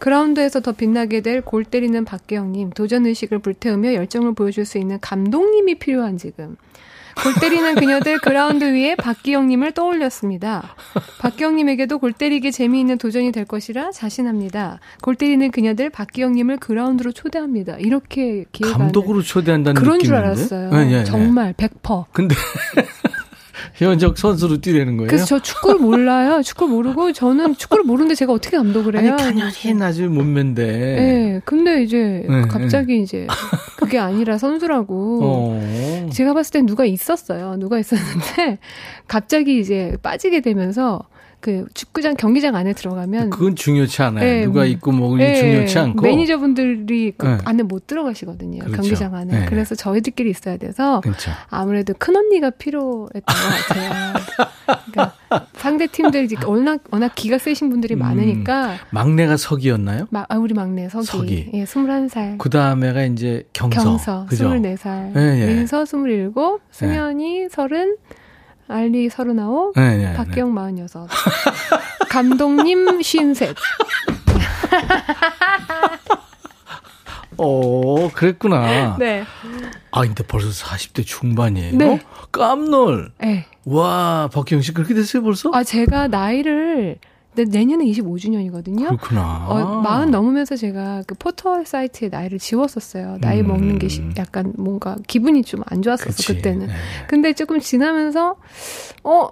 [0.00, 5.76] 그라운드에서 더 빛나게 될 골 때리는 박기영님, 도전 의식을 불태우며 열정을 보여줄 수 있는 감독님이
[5.76, 6.56] 필요한 지금.
[7.22, 10.74] 골 때리는 그녀들 그라운드 위에 박기영님을 떠올렸습니다.
[11.18, 14.78] 박기영님에게도 골 때리기 재미있는 도전이 될 것이라 자신합니다.
[15.02, 17.76] 골 때리는 그녀들 박기영님을 그라운드로 초대합니다.
[17.78, 20.26] 이렇게 기회가 감독으로 초대한다는 그런 줄 느낌인데?
[20.28, 20.70] 알았어요.
[20.70, 21.04] 네, 네, 네.
[21.04, 22.06] 정말 100%.
[22.12, 22.34] 근데
[23.74, 25.08] 현역 선수로 뛰라는 거예요?
[25.08, 26.42] 그래서 저 축구를 몰라요.
[26.42, 29.16] 축구 모르고 저는 축구를 모르는데 제가 어떻게 감독을 아니 해요?
[29.16, 30.66] 가녀린 아주 몸매인데.
[30.66, 33.26] 네, 근데 이제 네, 갑자기 이제
[33.76, 35.20] 그게 아니라 선수라고.
[35.22, 36.08] 어.
[36.12, 37.56] 제가 봤을 땐 누가 있었어요.
[37.56, 38.58] 누가 있었는데
[39.06, 41.02] 갑자기 이제 빠지게 되면서
[41.40, 44.24] 그 축구장 경기장 안에 들어가면 그건 중요치 않아요.
[44.24, 44.66] 네, 누가 음.
[44.66, 46.02] 있고 뭐니 네, 중요치 않고.
[46.02, 47.38] 매니저분들이 그 네.
[47.44, 48.60] 안에 못 들어가시거든요.
[48.60, 48.76] 그렇죠.
[48.76, 49.40] 경기장 안에.
[49.40, 49.46] 네.
[49.46, 51.30] 그래서 저희들끼리 있어야 돼서 그렇죠.
[51.48, 54.12] 아무래도 큰 언니가 필요했던 것 같아요.
[54.66, 55.14] 그러니까
[55.54, 58.00] 상대 팀들 이제 워낙 워낙 기가 세신 분들이 음.
[58.00, 60.06] 많으니까 막내가 석이었나요?
[60.10, 61.50] 마, 아, 우리 막내 석이, 석이.
[61.54, 62.38] 예, 21살.
[62.38, 63.82] 그 다음에가 이제 경서.
[63.82, 64.50] 경서, 그죠?
[64.50, 65.16] 24살.
[65.16, 65.46] 예, 예.
[65.46, 66.32] 민서 27,
[66.70, 67.98] 승현이 30,
[68.70, 71.08] 알리 39, 네, 네, 박경 46.
[72.08, 73.54] 감독님 53.
[77.36, 78.96] 어, 그랬구나.
[78.98, 79.24] 네.
[79.90, 81.76] 아, 근데 벌써 40대 중반이에요?
[81.76, 82.00] 네.
[82.30, 83.12] 깜놀.
[83.18, 83.46] 네.
[83.64, 85.50] 와, 박기영 씨 그렇게 됐어요, 벌써?
[85.54, 86.98] 아, 제가 나이를,
[87.34, 88.86] 내- 내년에 25주년이거든요.
[88.88, 89.46] 그렇구나.
[89.48, 93.18] 어, 마흔 넘으면서 제가 그 포털 사이트에 나이를 지웠었어요.
[93.20, 93.46] 나이 음.
[93.48, 96.26] 먹는 게 시- 약간 뭔가 기분이 좀 안 좋았었어, 그치.
[96.34, 96.66] 그때는.
[96.66, 96.72] 네.
[97.06, 98.36] 근데 조금 지나면서,
[99.04, 99.28] 어,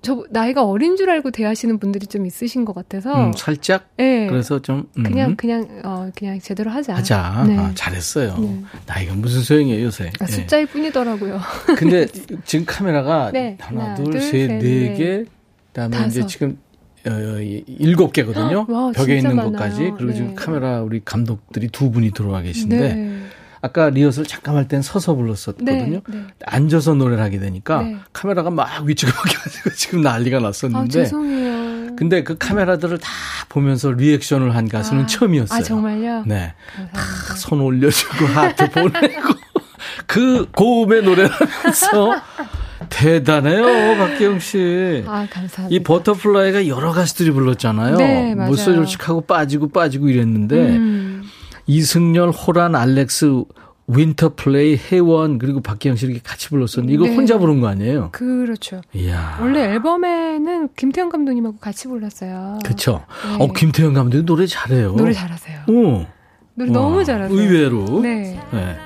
[0.00, 3.12] 저 나이가 어린 줄 알고 대하시는 분들이 좀 있으신 것 같아서.
[3.28, 3.88] 음, 살짝?
[3.98, 4.26] 예.
[4.28, 4.88] 그래서 좀.
[4.96, 6.94] 음, 그냥, 그냥, 어, 그냥 제대로 하자.
[6.96, 7.44] 하자.
[7.48, 7.56] 네.
[7.58, 8.36] 아, 잘했어요.
[8.38, 8.62] 네.
[8.86, 10.10] 나이가 무슨 소용이에요, 요새.
[10.20, 10.32] 아, 예.
[10.32, 11.40] 숫자일 뿐이더라고요.
[11.76, 12.06] 근데
[12.44, 13.56] 지금 카메라가 네.
[13.60, 14.94] 하나, 하나, 둘, 둘, 셋, 셋, 네 넷.
[14.96, 15.24] 개.
[15.72, 16.24] 그다음에 이제.
[16.26, 16.58] 지금
[17.04, 18.66] 일곱 개거든요.
[18.70, 19.52] 와, 벽에 있는 많아요.
[19.52, 19.92] 것까지.
[19.96, 20.34] 그리고 지금 네.
[20.34, 23.22] 카메라 우리 감독들이 두 분이 들어와 계신데 네.
[23.60, 25.74] 아까 리허설 잠깐 할 땐 서서 불렀었거든요.
[25.74, 26.24] 네, 네.
[26.46, 27.96] 앉아서 노래를 하게 되니까 네.
[28.12, 30.90] 카메라가 막 위쪽에 바뀌어가지고 지금 난리가 아, 났었는데.
[31.04, 31.96] 죄송해요.
[31.96, 33.10] 근데 그 카메라들을 다
[33.48, 35.58] 보면서 리액션을 한 가수는 아, 처음이었어요.
[35.58, 36.24] 아, 정말요?
[36.26, 36.54] 네.
[36.76, 37.34] 감사합니다.
[37.34, 39.34] 손 올려주고 하트 보내고
[40.06, 42.14] 그 고음의 노래를 하면서
[42.88, 45.04] 대단해요, 박기영 씨.
[45.06, 45.68] 아, 감사합니다.
[45.70, 47.96] 이 Butterfly가 여러 가수들이 불렀잖아요.
[47.96, 48.48] 네, 맞아요.
[48.50, 51.22] 몇 소절씩 하고 빠지고 빠지고 이랬는데 음.
[51.66, 53.44] 이승열, 호란, 알렉스,
[53.88, 57.14] 윈터플레이, 혜원 그리고 박기영 씨 이렇게 같이 불렀었는데 이거 네.
[57.14, 58.10] 혼자 부른 거 아니에요?
[58.12, 58.82] 그렇죠.
[58.94, 59.38] 이야.
[59.40, 62.58] 원래 앨범에는 김태형 감독님하고 같이 불렀어요.
[62.64, 63.04] 그쵸.
[63.38, 63.44] 네.
[63.44, 64.92] 어, 김태형 감독이 노래 잘해요.
[64.94, 65.60] 노래 잘하세요.
[65.68, 66.06] 오.
[66.54, 67.38] 노래 와, 너무 잘하세요.
[67.38, 68.00] 의외로.
[68.02, 68.38] 네.
[68.52, 68.76] 네.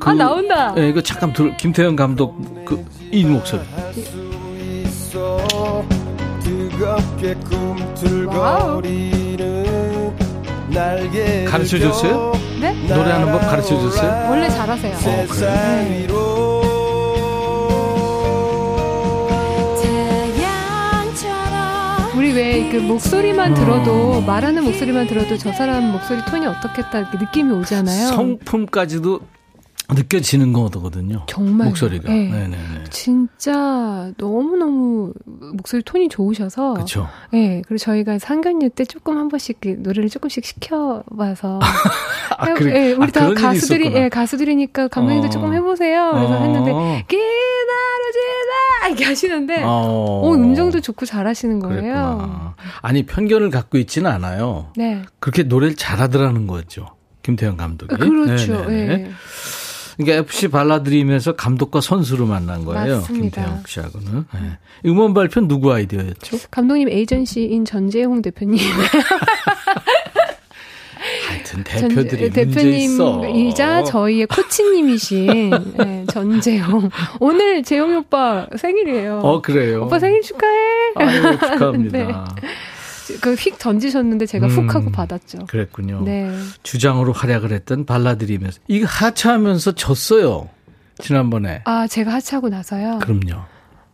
[0.00, 0.74] 아, 나온다.
[0.74, 3.62] 네, 이거 잠깐 들 김태형 감독 그 이 목소리.
[11.46, 12.32] 가르쳐 줬어요?
[12.60, 12.72] 네?
[12.88, 14.30] 노래하는 법 가르쳐 줬어요?
[14.30, 14.96] 원래 잘하세요.
[22.16, 23.54] 우리 왜 그 목소리만 어.
[23.54, 28.08] 들어도 말하는 목소리만 들어도 저 사람 목소리 톤이 어떻겠다 이렇게 느낌이 오잖아요.
[28.08, 29.20] 성품까지도
[29.90, 31.24] 느껴지는 거거든요.
[31.28, 32.12] 정말 목소리가.
[32.12, 32.28] 네.
[32.28, 32.77] 네, 네, 네.
[32.90, 36.74] 진짜 너무 너무 목소리 톤이 좋으셔서.
[36.74, 37.08] 그렇죠.
[37.32, 41.60] 네, 그리고 저희가 상견례 때 조금 한 번씩 그 노래를 조금씩 시켜봐서.
[42.38, 42.88] 아, 그래.
[42.88, 43.92] 예, 우리 아, 다 가수들이.
[43.94, 45.30] 예, 가수들이니까 감독님도 어.
[45.30, 46.12] 조금 해보세요.
[46.14, 46.42] 그래서 어.
[46.42, 46.70] 했는데,
[47.08, 48.88] 기다려지다!
[48.88, 50.22] 이렇게 하시는데, 어.
[50.24, 51.80] 어, 음정도 좋고 잘하시는 거예요.
[51.80, 52.54] 그랬구나.
[52.82, 54.72] 아니 편견을 갖고 있지는 않아요.
[54.76, 55.02] 네.
[55.20, 56.86] 그렇게 노래를 잘하더라는 거죠.
[57.22, 57.94] 김태형 감독이.
[57.94, 58.64] 그렇죠.
[58.66, 59.04] 네, 네, 네.
[59.06, 59.10] 예.
[59.98, 62.98] 그러니까 FC 발라드림에서 감독과 선수로 만난 거예요.
[62.98, 63.42] 맞습니다.
[63.42, 64.24] 김태형 씨하고는.
[64.32, 64.40] 네.
[64.86, 66.38] 음원 발표 는 누구 아이디어였죠?
[66.50, 68.58] 감독님 에이전시인 전재홍 대표님.
[71.28, 73.20] 하여튼 전- 대표들이 있어.
[73.20, 75.50] 대표님이자 저희의 코치님이신
[75.84, 76.90] 예, 전재홍.
[77.20, 79.18] 오늘 재홍이 오빠 생일이에요.
[79.22, 79.84] 어 그래요.
[79.84, 80.92] 오빠 생일 축하해.
[80.96, 81.98] 아유, 축하합니다.
[82.42, 82.48] 네.
[83.20, 84.68] 그휙 던지셨는데 제가 훅 음.
[84.70, 85.46] 하고 받았죠.
[85.46, 86.02] 그랬군요.
[86.04, 86.30] 네.
[86.62, 90.48] 주장으로 활약을 했던 발라드림에서 이거 하차하면서 졌어요.
[91.00, 91.62] 지난번에.
[91.64, 92.98] 아, 제가 하차하고 나서요.
[93.00, 93.44] 그럼요.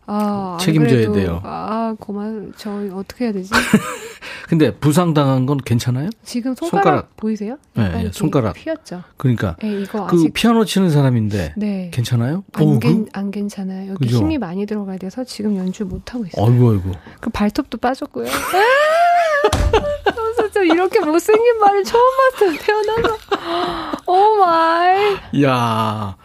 [0.07, 1.40] 아, 안 책임져야 돼요.
[1.44, 2.50] 아, 고마워.
[2.57, 3.50] 저 어떻게 해야 되지?
[4.48, 6.11] 근데 부상 당한 건 괜찮아요?
[6.22, 7.16] 지금 손가락, 손가락.
[7.16, 7.57] 보이세요?
[7.74, 8.57] 네, 예, 손가락.
[8.59, 9.02] 휘었죠.
[9.16, 11.90] 그러니까 네, 이거 그 피아노 치는 사람인데 네.
[11.92, 12.44] 괜찮아요?
[12.52, 13.92] 안, 오, 괜, 그- 안 괜찮아요.
[13.92, 14.18] 여기 그죠?
[14.18, 16.46] 힘이 많이 들어가야 돼서 지금 연주 못 하고 있어요.
[16.46, 16.92] 아이고 아이고.
[17.20, 18.26] 그 발톱도 빠졌고요.
[18.28, 19.52] 아,
[20.36, 22.02] 진짜 이렇게 못생긴 발을 처음
[22.32, 22.52] 봤어요.
[22.61, 23.16] 태어나서.
[24.07, 25.43] Oh my.
[25.42, 26.16] 야.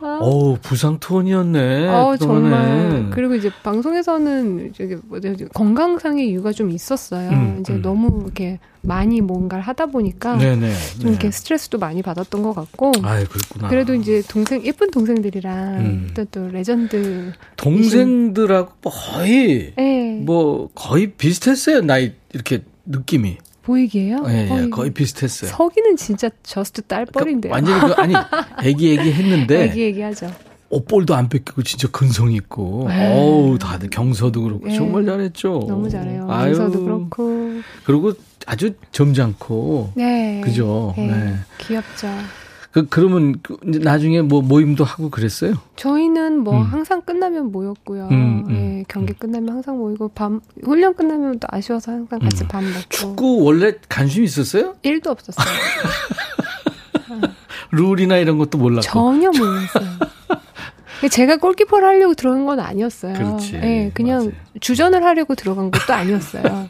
[0.00, 1.88] 어우, 부상 투혼이었네.
[1.88, 2.50] 어, 그동안에.
[2.50, 3.10] 정말.
[3.10, 4.96] 그리고 이제 방송에서는 저기
[5.34, 7.30] 이제 건강상의 이유가 좀 있었어요.
[7.30, 7.82] 음, 이제 음.
[7.82, 10.72] 너무 이렇게 많이 뭔가를 하다 보니까 네네.
[11.00, 11.30] 좀 이렇게 네.
[11.30, 12.92] 스트레스도 많이 받았던 것 같고.
[13.02, 13.68] 아이, 그렇구나.
[13.68, 16.10] 그래도 이제 동생 예쁜 동생들이랑 음.
[16.14, 21.80] 또, 또 레전드 동생들하고 거의, 예 뭐, 거의 비슷했어요.
[21.82, 23.38] 나이, 이렇게 느낌이.
[23.68, 24.24] 보이기에요.
[24.28, 25.50] 예, 예, 거의 비슷했어요.
[25.50, 27.52] 서기는 진짜 저스트 딸뻘인데요.
[27.52, 28.14] 그러니까 완전히 그, 아니,
[28.66, 30.32] 애기 애기 했는데, 얘기 얘기하죠.
[30.70, 33.12] 옷볼도 안 뺏기고 진짜 근성 있고, 네.
[33.12, 34.74] 어우, 다들 경서도 그렇고, 네.
[34.74, 35.64] 정말 잘했죠.
[35.68, 36.26] 너무 잘해요.
[36.30, 36.48] 아유.
[36.48, 37.60] 민서도 그렇고.
[37.84, 38.12] 그리고
[38.46, 40.40] 아주 점잖고, 네.
[40.42, 40.94] 그죠.
[40.96, 41.06] 네.
[41.06, 41.34] 네.
[41.58, 42.08] 귀엽죠.
[42.70, 45.54] 그, 그러면 그 나중에 뭐 모임도 하고 그랬어요?
[45.76, 46.62] 저희는 뭐 음.
[46.62, 48.08] 항상 끝나면 모였고요.
[48.10, 52.48] 음, 음, 예, 경기 끝나면 항상 모이고 밤 훈련 끝나면 또 아쉬워서 항상 같이 음.
[52.48, 52.88] 밥 먹고.
[52.90, 54.76] 축구 원래 관심이 있었어요?
[54.82, 55.46] 일도 없었어요.
[57.70, 58.82] 룰이나 이런 것도 몰랐고.
[58.82, 59.88] 전혀 몰랐어요.
[61.10, 63.14] 제가 골키퍼를 하려고 들어간 건 아니었어요.
[63.14, 63.54] 그렇지.
[63.56, 64.32] 예, 그냥 맞아요.
[64.60, 66.42] 주전을 하려고 들어간 것도 아니었어요.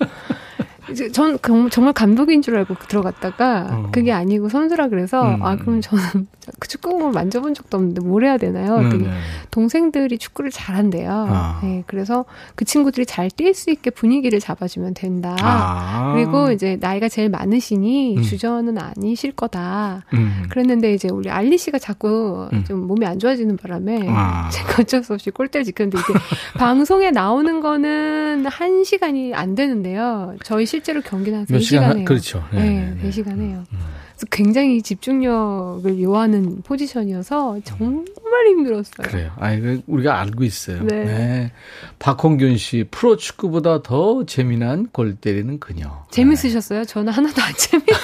[0.90, 3.88] 이제 전 경- 정말 감독인 줄 알고 들어갔다가 어.
[3.92, 5.42] 그게 아니고 선수라 그래서 음.
[5.42, 6.02] 아 그럼 저는
[6.58, 8.80] 그 축구공을 만져본 적도 없는데 뭘 해야 되나요?
[8.80, 9.10] 네, 네.
[9.50, 11.26] 동생들이 축구를 잘한대요.
[11.28, 11.60] 아.
[11.62, 12.24] 네, 그래서
[12.54, 15.36] 그 친구들이 잘 뛸 수 있게 분위기를 잡아주면 된다.
[15.40, 16.12] 아.
[16.14, 18.22] 그리고 이제 나이가 제일 많으시니 음.
[18.22, 20.04] 주전은 아니실 거다.
[20.14, 20.44] 음.
[20.48, 22.64] 그랬는데 이제 우리 알리 씨가 자꾸 음.
[22.66, 24.48] 좀 몸이 안 좋아지는 바람에 아.
[24.50, 26.18] 제가 어쩔 수 없이 골대를 지켰는데 이게
[26.58, 30.34] 방송에 나오는 거는 한 시간이 안 되는데요.
[30.42, 32.04] 저희 실 제로 경기는 한몇 3시간 시간, 해요.
[32.04, 32.44] 그렇죠.
[32.52, 33.00] 네, 네, 네, 음.
[33.02, 33.10] 네.
[33.10, 33.64] 4시간 해요.
[33.70, 38.04] 그래서 굉장히 집중력을 요하는 포지션이어서 정말
[38.48, 39.08] 힘들었어요.
[39.08, 39.30] 그래요.
[39.38, 40.82] 아, 이거 우리가 알고 있어요.
[40.84, 41.04] 네.
[41.04, 41.52] 네.
[41.98, 46.04] 박홍균 씨, 프로 축구보다 더 재미난 골 때리는 그녀.
[46.10, 46.84] 재밌으셨어요?
[46.84, 47.98] 저는 하나도 안 재밌어요.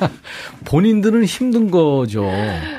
[0.00, 0.08] 네.
[0.64, 2.28] 본인들은 힘든 거죠.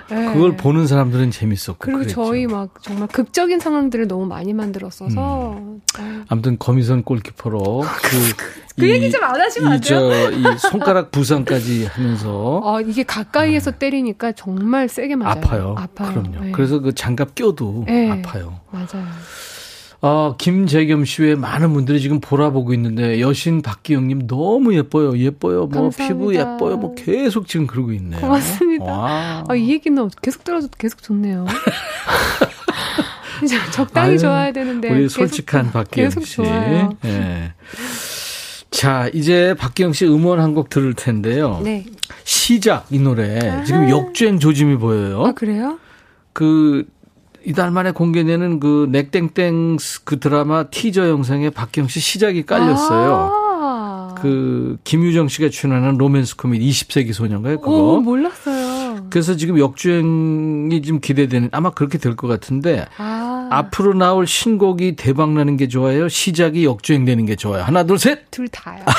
[0.07, 1.73] 그걸 보는 사람들은 재밌었고.
[1.73, 1.77] 네.
[1.85, 2.25] 그리고 그랬죠.
[2.25, 5.55] 저희 막 정말 극적인 상황들을 너무 많이 만들었어서
[5.99, 8.17] 아유, 아무튼 거미선 골키퍼로 그,
[8.79, 13.03] 그 이- 얘기 좀 안 하시면 안 이, 저, 이 손가락 부상까지 하면서 아, 이게
[13.03, 15.31] 가까이에서 때리니까 정말 세게 맞아요.
[15.39, 15.75] 아파요.
[15.77, 16.09] 아파요.
[16.11, 16.41] 그럼요.
[16.45, 16.51] 네.
[16.73, 18.09] 그래서 그 장갑 껴도 네.
[18.09, 18.59] 아파요.
[18.71, 19.05] 맞아요.
[20.05, 25.17] 아, 김재겸 씨 외에 많은 분들이 지금 보라보고 있는데 여신 박기영님 너무 예뻐요.
[25.17, 25.67] 예뻐요.
[25.67, 26.53] 뭐 피부 감사합니다.
[26.55, 26.77] 예뻐요.
[26.77, 28.19] 뭐 계속 지금 그러고 있네요.
[28.19, 28.83] 고맙습니다.
[28.85, 29.43] 와.
[29.47, 31.45] 아, 이 얘기는 계속 들어도 계속 좋네요.
[33.71, 36.35] 적당히 아유, 좋아야 되는데 우리 계속 솔직한 박기영 계속 씨.
[36.37, 36.91] 좋아요.
[37.05, 37.53] 예.
[38.71, 41.61] 자, 이제 박기영 씨 음원 한 곡 들을 텐데요.
[41.63, 41.85] 네.
[42.25, 45.23] 시작 이 노래 지금 역주행 조짐이 보여요.
[45.25, 45.77] 아 그래요?
[46.33, 46.85] 그
[47.45, 53.29] 이달 만에 공개되는 그 넥땡땡 그 드라마 티저 영상에 박기영 씨 시작이 깔렸어요.
[53.31, 54.15] 아.
[54.21, 57.59] 그 김유정 씨가 출연하는 로맨스 코미디 20세기 소년가요?
[57.59, 57.71] 그거.
[57.71, 58.62] 오 몰랐어요.
[59.13, 63.47] 그래서 지금 역주행이 좀 기대되는 아마 그렇게 될 것 같은데 아.
[63.51, 66.09] 앞으로 나올 신곡이 대박 나는 게 좋아요.
[66.09, 67.61] 시작이 역주행되는 게 좋아요.
[67.61, 68.31] 하나 둘 셋.
[68.31, 68.83] 둘 다요.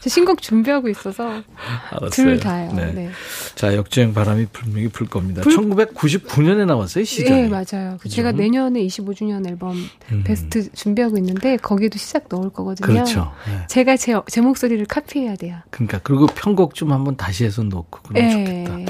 [0.00, 1.42] 저 신곡 준비하고 있어서
[1.90, 2.10] 알았어요.
[2.10, 2.72] 둘 다요.
[2.74, 2.92] 네.
[2.92, 3.10] 네.
[3.54, 5.42] 자 역주행 바람이 분명히 불 겁니다.
[5.42, 7.30] 불- 1999년에 나왔어요 시작이.
[7.30, 7.96] 네, 맞아요.
[8.00, 8.14] 그죠?
[8.16, 9.76] 제가 내년에 25주년 앨범
[10.12, 10.22] 음.
[10.24, 12.86] 베스트 준비하고 있는데 거기도 시작 넣을 거거든요.
[12.86, 13.32] 그렇죠.
[13.46, 13.66] 네.
[13.68, 15.56] 제가 제, 제 목소리를 카피해야 돼요.
[15.70, 18.80] 그러니까 그리고 편곡 좀 한번 다시 해서 놓고 그러면 좋겠다.
[18.80, 18.86] 예.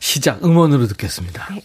[0.00, 1.46] 시작 음원으로 듣겠습니다.
[1.50, 1.62] 네.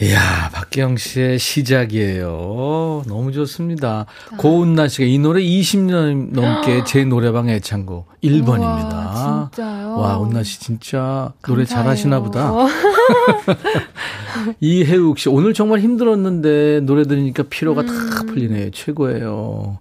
[0.00, 3.04] 이야, 박기영 씨의 시작이에요.
[3.06, 4.06] 너무 좋습니다.
[4.38, 8.92] 고은나 씨가 이 노래 20년 넘게 제 노래방 애창곡 1번입니다.
[8.92, 9.96] 우와, 진짜요?
[9.96, 11.84] 와, 은나 씨 진짜 노래 감사해요.
[11.84, 12.52] 잘하시나 보다.
[12.52, 12.66] 어.
[14.58, 17.86] 이혜욱 씨, 오늘 정말 힘들었는데 노래 들으니까 피로가 음.
[17.86, 18.72] 다 풀리네요.
[18.72, 19.78] 최고예요.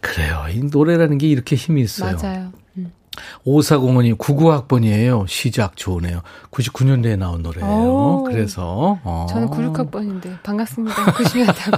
[0.00, 0.44] 그래요.
[0.52, 2.16] 이 노래라는 게 이렇게 힘이 있어요.
[2.22, 2.52] 맞아요.
[3.16, 3.40] 음.
[3.44, 5.26] 오사공원이 99학번이에요.
[5.28, 6.22] 시작 좋으네요.
[6.50, 7.68] 99년대에 나온 노래예요.
[7.68, 8.24] 오.
[8.24, 9.26] 그래서 어.
[9.30, 10.94] 저는 96학번인데 반갑습니다.
[11.14, 11.72] 90년대.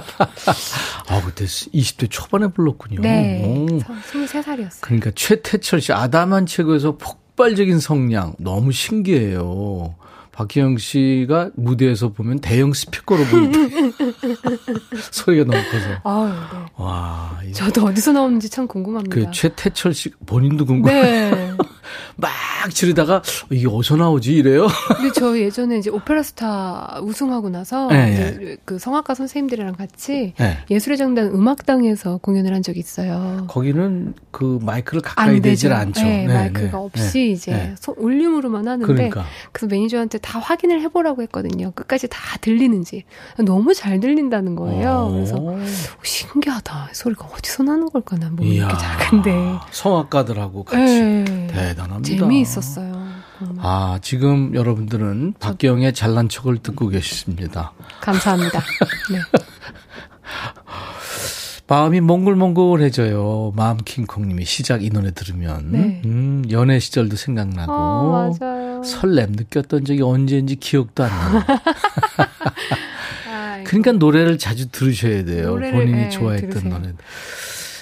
[1.07, 3.01] 아 그때 20대 초반에 불렀군요.
[3.01, 3.43] 네.
[3.45, 3.65] 오.
[3.67, 4.81] 23살이었어요.
[4.81, 9.95] 그러니까 최태철 씨 아담한 최고에서 폭발적인 성량 너무 신기해요.
[10.41, 13.57] 박희영 씨가 무대에서 보면 대형 스피커로 보인다.
[15.11, 15.87] 소리가 너무 커서.
[16.03, 16.65] 아유, 네.
[16.75, 17.39] 와.
[17.43, 19.15] 이- 저도 어디서 나오는지 참 궁금합니다.
[19.15, 21.01] 그 최태철 씨 본인도 궁금해.
[21.31, 21.51] 네.
[22.17, 22.29] 막
[22.71, 24.67] 지르다가 이게 어디서 나오지 이래요.
[24.97, 30.57] 근데 저 예전에 이제 오페라 스타 우승하고 나서 네, 이제 그 성악가 선생님들이랑 같이 네.
[30.69, 33.45] 예술의 정당 음악당에서 공연을 한 적이 있어요.
[33.47, 36.01] 거기는 그 마이크를 가까이 대질 않죠.
[36.03, 37.75] 네, 네, 마이크가 네, 없이 네, 이제 네.
[37.79, 41.71] 소- 올림으로만 하는데 그러니까 그래서 매니저한테 다 확인을 해보라고 했거든요.
[41.71, 43.05] 끝까지 다 들리는지
[43.45, 44.89] 너무 잘 들린다는 거예요.
[44.89, 45.11] 어.
[45.11, 45.57] 그래서 오,
[46.03, 46.89] 신기하다.
[46.91, 48.17] 소리가 어디서 나는 걸까?
[48.17, 49.31] 난뭐 이렇게 작은데.
[49.71, 51.47] 성악가들하고 같이 네.
[51.49, 52.17] 대단합니다.
[52.25, 53.07] 재미있었어요.
[53.59, 57.71] 아, 지금 여러분들은 박기영의 잘난 척을 듣고 계십니다.
[58.01, 58.59] 감사합니다.
[59.11, 59.19] 네.
[61.69, 63.53] 마음이 몽글몽글해져요.
[63.55, 65.71] 마음 킹콩님이 시작 이 노래 들으면.
[65.71, 66.01] 네.
[66.05, 67.71] 음, 연애 시절도 생각나고.
[67.73, 68.83] 어, 맞아요.
[68.83, 71.43] 설렘 느꼈던 적이 언제인지 기억도 안 나요.
[73.29, 73.63] 아이고.
[73.65, 75.49] 그러니까 노래를 자주 들으셔야 돼요.
[75.49, 76.73] 노래를, 본인이 예, 좋아했던 들으세요.
[76.73, 76.93] 노래.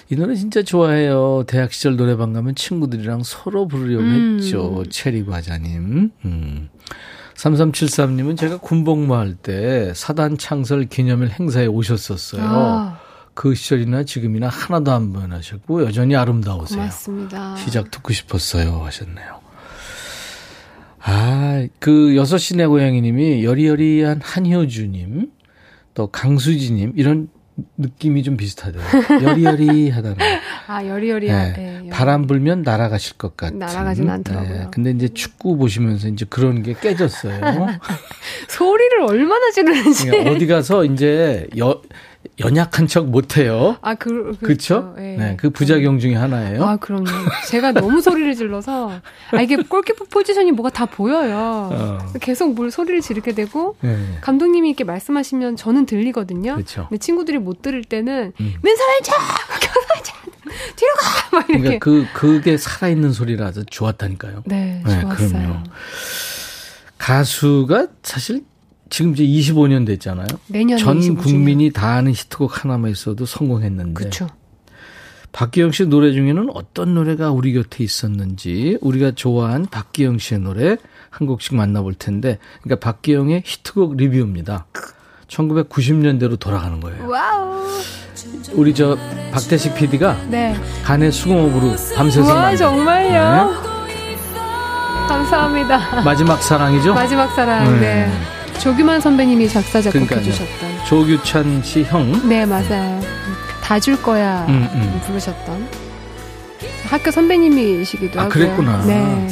[0.09, 1.43] 이 노래 진짜 좋아해요.
[1.47, 4.37] 대학 시절 노래방 가면 친구들이랑 서로 부르려고 음.
[4.39, 4.83] 했죠.
[4.89, 6.11] 체리 과자님.
[6.25, 6.69] 음.
[7.35, 12.41] 3373님은 제가 군복무 할 때 사단 창설 기념일 행사에 오셨었어요.
[12.43, 12.97] 아,
[13.35, 16.79] 그 시절이나 지금이나 하나도 안 변하셨고 여전히 아름다우세요.
[16.79, 17.55] 고맙습니다.
[17.57, 19.39] 시작 듣고 싶었어요 하셨네요.
[21.01, 25.31] 아, 그 여섯 시내 고양이 님이 여리여리한 한효주 님,
[25.93, 27.29] 또 강수지 님 이런
[27.77, 28.81] 느낌이 좀 비슷하대요.
[29.21, 30.17] 여리여리하다는.
[30.67, 31.53] 아, 여리여리한.
[31.53, 33.59] 네, 네, 여리- 바람 불면 날아가실 것 같은.
[33.59, 34.71] 날아가진 않더라고요.
[34.71, 37.39] 근데 이제 축구 보시면서 이제 그런 게 깨졌어요.
[38.49, 40.05] 소리를 얼마나 지르는지.
[40.07, 41.81] 그러니까 어디 가서 이제 여,
[42.39, 43.77] 연약한 척 못해요.
[43.81, 44.93] 아, 그, 그렇죠?
[44.97, 45.15] 예.
[45.17, 46.63] 네, 그 부작용 중에 하나예요.
[46.65, 47.05] 아, 그럼요.
[47.47, 48.91] 제가 너무 소리를 질러서,
[49.31, 51.69] 아, 이게 골키퍼 포지션이 뭐가 다 보여요.
[51.71, 51.97] 어.
[52.19, 53.97] 계속 뭘 소리를 지르게 되고, 네.
[54.21, 56.55] 감독님이 이렇게 말씀하시면 저는 들리거든요.
[56.55, 56.87] 그렇죠.
[56.89, 58.53] 근데 친구들이 못 들을 때는, 음.
[58.53, 58.59] 쫙!
[58.63, 59.15] 왼손을 쫙!
[60.75, 61.37] 뒤로 가!
[61.37, 61.79] 막 이렇게.
[61.79, 64.43] 그러니까 그 그게 살아있는 소리라서 좋았다니까요.
[64.45, 65.29] 네, 네, 좋았어요.
[65.29, 65.63] 그럼요.
[66.97, 68.43] 가수가 사실
[68.89, 70.27] 지금 이제 25년 됐잖아요.
[70.47, 71.17] 내년에 전 25주년.
[71.23, 74.27] 국민이 다 아는 히트곡 하나만 있어도 성공했는데 그쵸.
[75.31, 80.77] 박기영 씨 노래 중에는 어떤 노래가 우리 곁에 있었는지 우리가 좋아한 박기영 씨의 노래
[81.09, 84.65] 한 곡씩 만나볼 텐데 그러니까 박기영의 히트곡 리뷰입니다.
[85.27, 87.09] 1990년대로 돌아가는 거예요.
[87.09, 87.65] Wow.
[88.53, 88.97] 우리 저
[89.33, 90.55] 박대식 PD가 네.
[90.85, 93.51] 간의 수공업으로 밤새서 만든 정말요?
[93.51, 93.75] 네.
[95.09, 96.01] 감사합니다.
[96.03, 96.93] 마지막 사랑이죠?
[96.93, 97.79] 마지막 사랑, 네.
[97.79, 98.34] 네.
[98.59, 100.07] 조규만 선배님이 작사, 그러니까요.
[100.21, 100.85] 작곡해 주셨던.
[100.87, 102.27] 조규찬 씨 형.
[102.27, 102.99] 네, 맞아요.
[103.61, 104.45] 다 줄 거야.
[104.47, 105.01] 음, 음.
[105.05, 105.67] 부르셨던.
[106.87, 108.33] 학교 선배님이시기도 아, 하고요.
[108.45, 108.85] 그랬구나.
[108.85, 109.27] 네.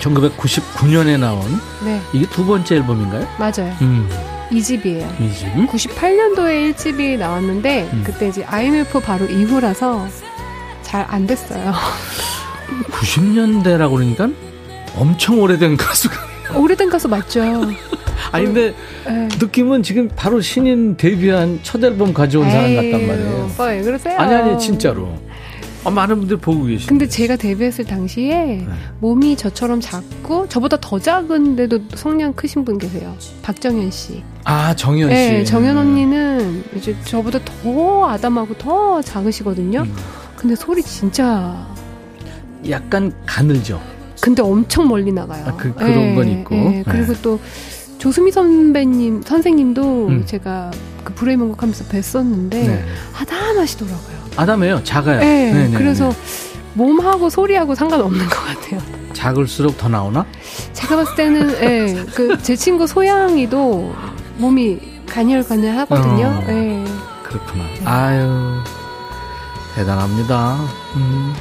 [0.00, 1.40] 1999년에 나온
[1.84, 3.26] 네, 이게 두 번째 앨범인가요?
[3.38, 3.74] 맞아요.
[3.82, 4.08] 음,
[4.50, 5.08] 이 집이에요.
[5.20, 5.46] 이 집.
[5.66, 8.02] 98년도에 1집이 나왔는데, 음.
[8.06, 10.06] 그때 이제 IMF 바로 이후라서
[10.82, 11.74] 잘 안 됐어요.
[12.90, 14.28] 90년대라고 그러니까
[14.96, 16.16] 엄청 오래된 가수가.
[16.58, 17.42] 오래된 가수 맞죠?
[18.32, 18.74] 아니 근데
[19.06, 19.28] 네.
[19.38, 23.48] 느낌은 지금 바로 신인 데뷔한 첫 앨범 가져온 사람 같단 말이에요.
[23.52, 24.18] 오빠 왜 그러세요?
[24.18, 25.16] 아니 아니 진짜로.
[25.84, 26.86] 아, 많은 분들 보고 계시는데.
[26.88, 28.66] 근데 제가 데뷔했을 당시에 네.
[29.00, 33.16] 몸이 저처럼 작고 저보다 더 작은데도 성량 크신 분 계세요.
[33.42, 34.22] 박정현 씨.
[34.44, 35.14] 아 정현 씨.
[35.14, 39.82] 네, 정현 언니는 이제 저보다 더 아담하고 더 작으시거든요.
[39.82, 39.96] 음.
[40.36, 41.66] 근데 소리 진짜
[42.68, 43.80] 약간 가늘죠.
[44.28, 45.42] 근데 엄청 멀리 나가요.
[45.46, 46.54] 아, 그- 그런 건 있고.
[46.54, 47.18] 예, 그리고 네.
[47.22, 47.40] 또
[47.96, 50.22] 조수미 선배님 선생님도 음.
[50.26, 50.70] 제가
[51.02, 52.84] 그 불의 명곡하면서 뵀었는데 네.
[53.18, 54.18] 아담하시더라고요.
[54.36, 54.84] 아담해요.
[54.84, 55.18] 작아요.
[55.20, 56.16] 네, 네, 네, 그래서 네.
[56.74, 58.80] 몸하고 소리하고 상관없는 것 같아요.
[59.14, 60.26] 작을수록 더 나오나?
[60.74, 63.94] 제가 봤을 때는 예, 그 제 친구 소양이도
[64.36, 66.26] 몸이 가늘가늘 하거든요.
[66.26, 66.44] 어.
[66.50, 66.84] 예.
[67.22, 67.64] 그렇구나.
[67.86, 68.58] 아유
[69.74, 70.58] 대단합니다.
[70.96, 71.32] 음.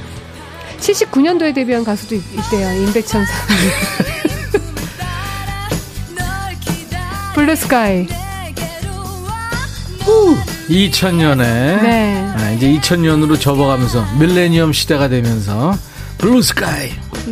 [0.79, 3.71] 79년도에 데뷔한 가수도 있, 대요 임백천 선생님.
[7.35, 8.07] Blue Sky.
[10.69, 12.33] 2000년에 네.
[12.35, 15.73] 아, 이제 2000년으로 접어가면서 밀레니엄 시대가 되면서
[16.17, 16.91] Blue Sky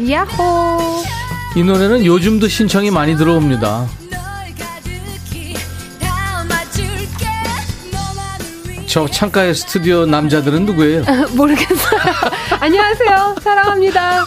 [0.10, 1.04] 야호.
[1.56, 3.88] 이 노래는 요즘도 신청이 많이 들어옵니다.
[8.96, 11.04] 저 창가의 스튜디오 남자들은 누구예요?
[11.36, 12.00] 모르겠어요.
[12.62, 13.36] 안녕하세요.
[13.42, 14.26] 사랑합니다.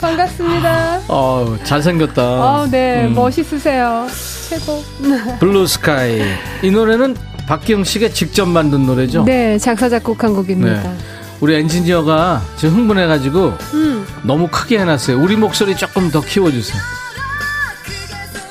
[0.00, 1.00] 반갑습니다.
[1.08, 2.22] 어 잘생겼다.
[2.22, 3.06] 아, 네.
[3.06, 3.14] 음.
[3.14, 4.06] 멋있으세요.
[4.48, 4.84] 최고.
[5.40, 6.22] Blue Sky
[6.62, 7.16] 이 노래는
[7.48, 9.24] 박기영 씨가 직접 만든 노래죠?
[9.24, 10.80] 네, 작사 작곡한 곡입니다.
[10.80, 10.96] 네.
[11.40, 14.06] 우리 엔지니어가 지금 흥분해가지고 음.
[14.22, 15.18] 너무 크게 해놨어요.
[15.18, 16.80] 우리 목소리 조금 더 키워주세요.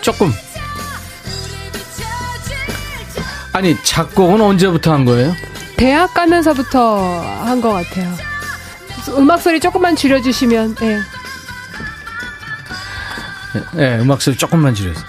[0.01, 0.29] 조금.
[3.53, 5.33] 아니 작곡은 언제부터 한 거예요?
[5.77, 8.13] 대학 가면서부터 한 것 같아요.
[9.17, 10.99] 음악 소리 조금만 줄여주시면, 네.
[13.75, 15.01] 네, 음악 소리 조금만 줄여서.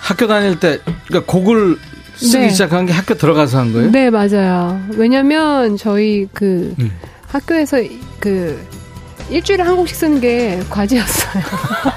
[0.00, 1.78] 학교 다닐 때 그러니까 곡을
[2.16, 2.48] 쓰기 네.
[2.50, 3.90] 시작한 게 학교 들어가서 한 거예요?
[3.90, 4.84] 네, 맞아요.
[4.90, 6.90] 왜냐면 저희 그 음.
[7.28, 7.78] 학교에서
[8.18, 8.60] 그
[9.30, 11.42] 일주일에 한 곡씩 쓰는 게 과제였어요.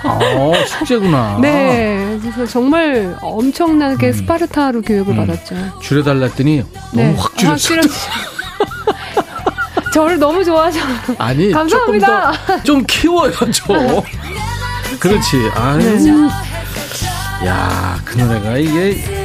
[0.06, 1.40] 어, 숙제구나.
[1.42, 2.18] 네.
[2.22, 4.14] 그래서 정말 엄청나게 음.
[4.14, 5.18] 스파르타로 교육을 음.
[5.26, 5.56] 받았죠.
[5.82, 7.16] 줄여달라 했더니 너무 네.
[7.18, 7.58] 확 줄였어.
[7.58, 7.92] 줄였-
[9.94, 10.80] 저를 너무 좋아하셔.
[11.20, 12.64] 아니 감사합니다.
[12.64, 13.76] 좀 키워요 좀.
[15.00, 15.50] 그렇지.
[15.56, 15.78] 아유.
[15.80, 17.48] 네.
[17.48, 19.23] 야, 그 노래가 이게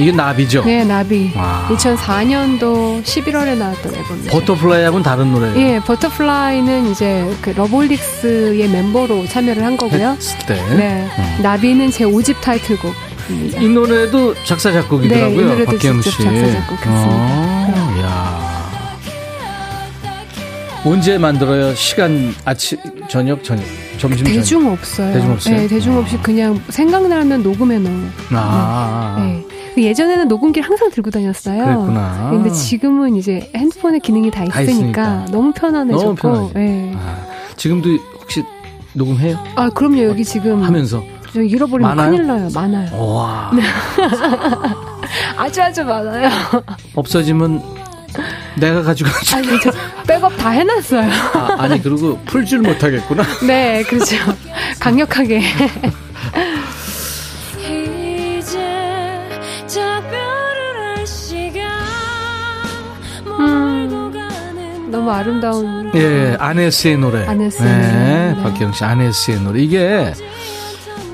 [0.00, 0.64] 이게 나비죠.
[0.64, 1.30] 네, 나비.
[1.36, 1.66] 와.
[1.70, 4.30] 2004년도 11월에 나왔던 앨범이죠.
[4.30, 5.56] Butterfly하고는 다른 노래예요.
[5.58, 10.16] 예, Butterfly는 이제 그 러브홀릭스의 멤버로 참여를 한 거고요.
[10.46, 10.54] 때.
[10.76, 11.06] 네.
[11.42, 13.60] 나비는 제 5집 타이틀곡입니다.
[13.60, 15.36] 이 노래도 작사 작곡이더라고요.
[15.36, 16.10] 네, 이 노래도 박기영 씨.
[16.10, 17.06] 작사, 작곡했습니다.
[17.10, 18.50] 어, 야.
[20.84, 21.74] 언제 만들어요?
[21.74, 22.78] 시간 아침
[23.08, 23.62] 저녁 저녁
[23.98, 24.36] 점심 저녁.
[24.38, 25.12] 대중 없어요.
[25.12, 25.56] 대중 없어요?
[25.56, 28.08] 네, 대중 없이 그냥 생각나면 녹음해 넣어요.
[28.30, 29.16] 아.
[29.20, 29.44] 네.
[29.46, 31.64] 그 예전에는 녹음기를 항상 들고 다녔어요.
[31.64, 32.28] 그랬구나.
[32.30, 35.24] 근데 지금은 이제 핸드폰에 기능이 다다 있으니까, 있으니까.
[35.30, 36.28] 너무 편안해졌고.
[36.28, 36.50] 너무.
[36.54, 36.92] 네.
[36.96, 37.16] 아,
[37.56, 37.88] 지금도
[38.20, 38.42] 혹시
[38.94, 39.38] 녹음해요?
[39.54, 40.02] 아, 그럼요.
[40.04, 41.02] 여기 지금 하면서.
[41.32, 42.10] 저 잃어버리면 많아요?
[42.10, 42.48] 큰일 나요.
[42.52, 43.02] 많아요.
[43.14, 43.50] 와.
[45.36, 46.28] 아주 아주 많아요.
[46.96, 47.62] 없어지면
[48.56, 49.36] 내가 가지고 가지.
[49.36, 49.70] 아니, 저
[50.08, 51.08] 백업 다 해놨어요.
[51.34, 53.22] 아, 아니 그리고 풀 줄 못하겠구나.
[53.46, 54.16] 네, 그렇죠.
[54.80, 55.40] 강력하게.
[65.00, 65.90] 너무 아름다운.
[65.94, 67.26] 예, 아네스의 노래.
[67.26, 68.34] 아네스의 네, 노래.
[68.34, 68.42] 네.
[68.42, 69.60] 박기영 씨 아네스의 노래.
[69.62, 70.12] 이게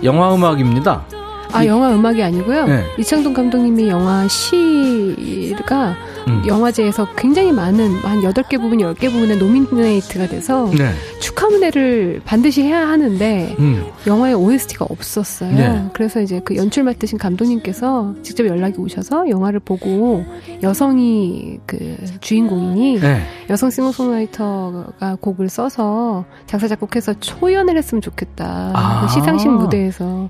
[0.02, 1.04] 영화 음악입니다.
[1.52, 2.66] 아, 영화 음악이 아니고요.
[2.66, 2.84] 네.
[2.98, 5.94] 이창동 감독님이 영화 시가
[6.26, 6.42] 음.
[6.46, 10.90] 영화제에서 굉장히 많은 한 8개 부분, 10개 부분에 노미네이트가 돼서 네.
[11.20, 13.84] 축하 무대를 반드시 해야 하는데 음.
[14.06, 15.52] 영화에 OST가 없었어요.
[15.54, 15.84] 네.
[15.92, 20.24] 그래서 이제 그 연출 맡으신 감독님께서 직접 연락이 오셔서 영화를 보고
[20.62, 23.22] 여성이 그 주인공이니 네.
[23.50, 28.72] 여성 싱어송라이터가 곡을 써서 작사 작곡해서 초연을 했으면 좋겠다.
[28.74, 29.02] 아.
[29.02, 30.28] 그 시상식 무대에서.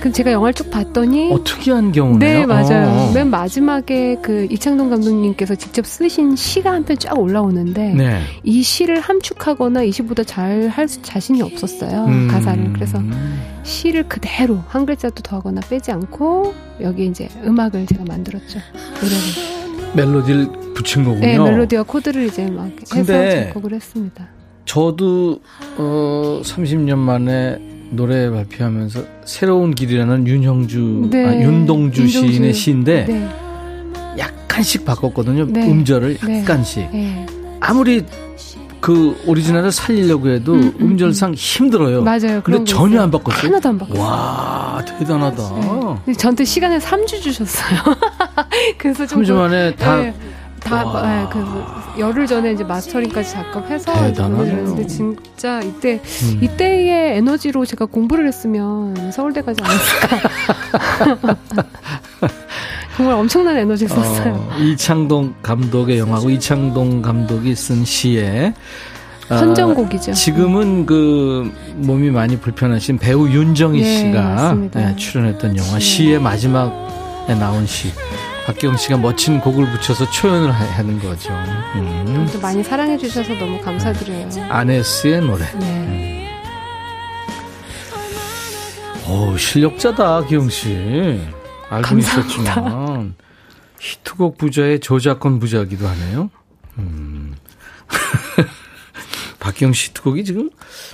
[0.00, 2.38] 그럼 제가 영화를 쭉 봤더니 어, 특이한 경우네요.
[2.40, 2.88] 네, 맞아요.
[2.88, 3.12] 어.
[3.14, 8.20] 맨 마지막에 그 이창동 감독님 께서 직접 쓰신 시가 한 편 쫙 올라오는데 네.
[8.42, 12.06] 이 시를 함축하거나 이 시보다 잘 할 자신이 없었어요.
[12.06, 12.28] 음.
[12.28, 12.72] 가사를.
[12.72, 13.00] 그래서
[13.62, 18.58] 시를 그대로 한 글자도 더하거나 빼지 않고 여기 이제 음악을 제가 만들었죠.
[19.00, 19.58] 노래를.
[19.94, 21.20] 멜로디를 붙인 거군요.
[21.26, 24.28] 네, 멜로디와 코드를 이제 막 해서 작곡을 했습니다.
[24.64, 25.40] 저도
[25.78, 27.58] 어 30년 만에
[27.90, 31.24] 노래 발표하면서 새로운 길이라는 윤형주 네.
[31.24, 32.08] 아, 윤동주, 윤동주.
[32.08, 33.28] 시인의 시인데 네.
[34.18, 35.46] 약간씩 바꿨거든요.
[35.46, 35.70] 네.
[35.70, 36.40] 음절을 네.
[36.40, 36.90] 약간씩.
[36.90, 37.26] 네.
[37.60, 38.04] 아무리
[38.80, 42.02] 그 오리지널을 살리려고 해도 음, 음, 음, 절상 힘들어요.
[42.02, 42.40] 맞아요.
[42.44, 43.02] 근데 전혀 있어요.
[43.02, 43.46] 안 바꿨어요.
[43.48, 44.02] 하나도 안 바꿨어요.
[44.04, 45.42] 와 대단하다.
[46.06, 46.12] 네.
[46.14, 47.80] 저한테 시간을 3주 주셨어요.
[48.78, 50.14] 그래서 좀 3주 만에 다 네,
[50.60, 51.02] 다 와.
[51.02, 51.44] 네, 그
[52.00, 53.92] 열흘 전에 이제 마스터링까지 작업해서.
[53.92, 56.38] 보내드렸는데 진짜 이때 음.
[56.40, 61.36] 이때의 에너지로 제가 공부를 했으면 서울대 가지 않았을까.
[62.98, 64.34] 정말 엄청난 에너지를 썼어요.
[64.50, 68.52] 어, 이창동 감독의 영화고 이창동 감독이 쓴 시에
[69.28, 70.14] 아, 선정곡이죠.
[70.14, 74.56] 지금은 그 몸이 많이 불편하신 배우 윤정희 네, 씨가.
[74.74, 75.78] 네, 출연했던 영화 네.
[75.78, 77.92] 시의 마지막에 나온 시.
[78.46, 81.30] 박기영 씨가 멋진 곡을 붙여서 초연을 하- 하는 거죠.
[81.76, 82.28] 음.
[82.32, 84.28] 또 많이 사랑해 주셔서 너무 감사드려요.
[84.48, 85.44] 아네스의 노래.
[85.60, 86.30] 네.
[89.08, 91.20] 오, 실력자다, 기영 씨.
[91.70, 91.98] 알고.
[91.98, 93.14] 있었지만
[93.80, 96.30] 히트곡 부자의 저작권 부자기도 하네요.
[96.78, 97.34] 음.
[99.40, 100.50] 박기영 씨 히트곡이 지금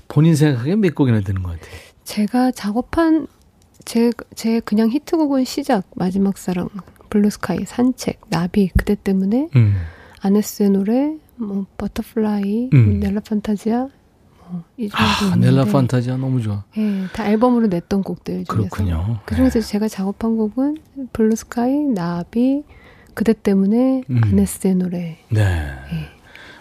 [0.08, 1.78] 본인 생각에 몇 곡이나 되는 것 같아요.
[2.04, 3.26] 제가 작업한
[3.84, 6.68] 제, 제 그냥 히트곡은 시작, 마지막 사랑,
[7.10, 9.76] Blue Sky, 산책, 나비, 그대 때문에, 음.
[10.20, 13.00] 아네스의 노래, 뭐, Butterfly, 음.
[13.00, 13.88] Nella Fantasia,
[14.48, 14.64] 뭐.
[14.92, 16.64] 아, Nella Fantasia 너무 좋아.
[16.76, 18.52] 예, 다 앨범으로 냈던 곡들 중에서.
[18.52, 19.20] 그렇군요.
[19.24, 20.78] 그 중에서 제가 작업한 곡은
[21.12, 22.62] Blue Sky, 나비,
[23.14, 24.20] 그대 때문에, 음.
[24.24, 25.18] 아네스의 노래.
[25.28, 25.74] 네.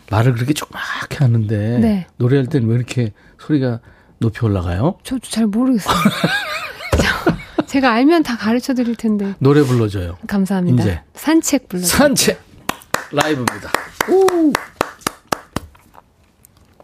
[0.09, 2.07] 말을 그렇게 조그맣게 하는데 네.
[2.17, 3.79] 노래할 때는 왜 이렇게 소리가
[4.19, 4.97] 높이 올라가요?
[5.03, 5.95] 저도 잘 모르겠어요.
[7.65, 9.33] 제가 알면 다 가르쳐 드릴 텐데.
[9.39, 10.17] 노래 불러줘요.
[10.27, 10.83] 감사합니다.
[10.83, 11.01] 이제.
[11.15, 11.81] 산책 불러.
[11.83, 12.39] 산책
[13.11, 13.71] 라이브입니다.
[14.07, 14.53] 별일합니 햇살
[15.73, 16.82] 좋은 날에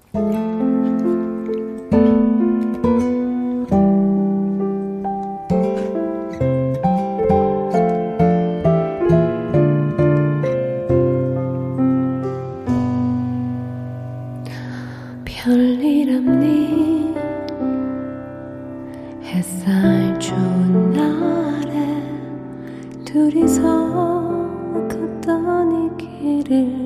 [23.05, 23.61] 둘이서
[24.87, 26.78] 걷던 이 길을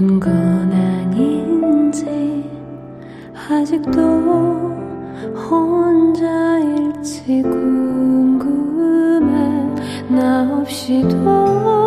[0.00, 0.32] 아픈 건
[0.72, 2.48] 아닌지
[3.50, 4.00] 아직도
[5.50, 9.28] 혼자일지 궁금해.
[10.08, 11.79] 나 없이도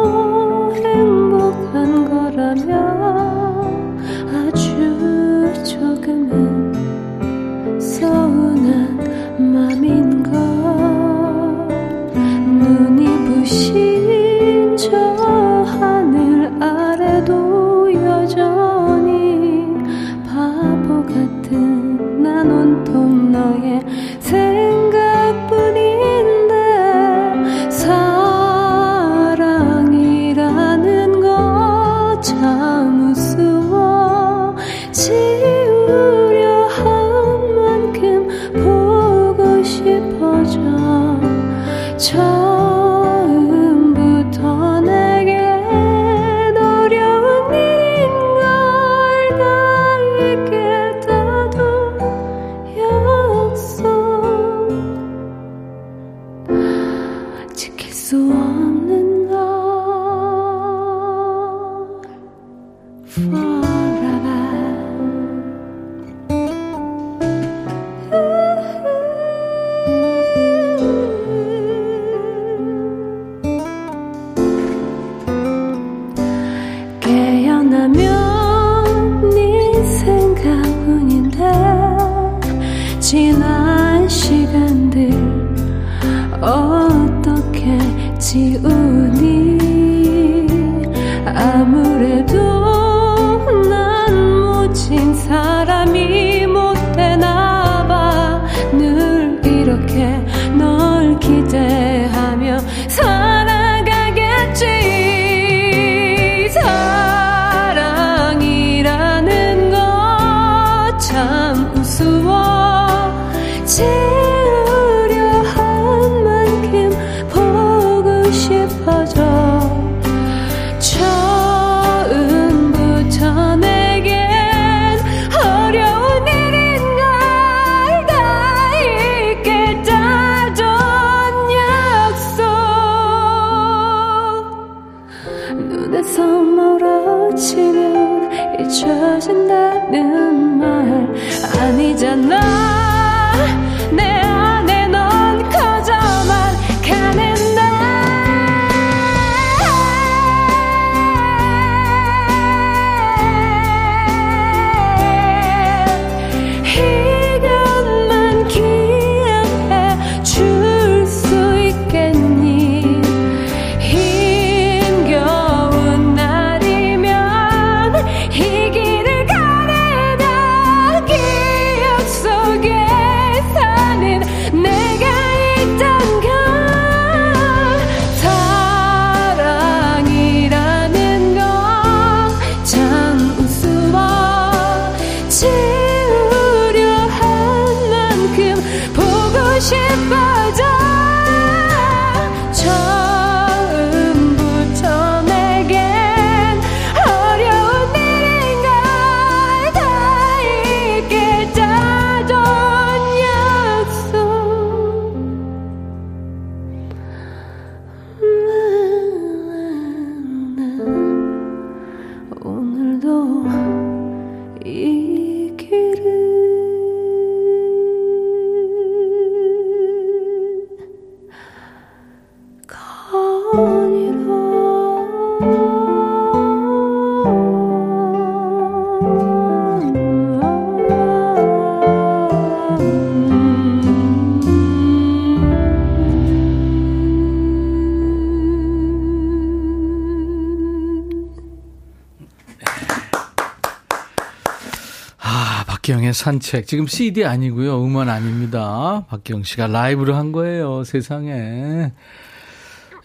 [246.24, 246.68] 산책.
[246.68, 247.84] 지금 CD 아니고요.
[247.84, 249.06] 음원 아닙니다.
[249.10, 250.86] 박기영 씨가 라이브로 한 거예요.
[250.86, 251.92] 세상에.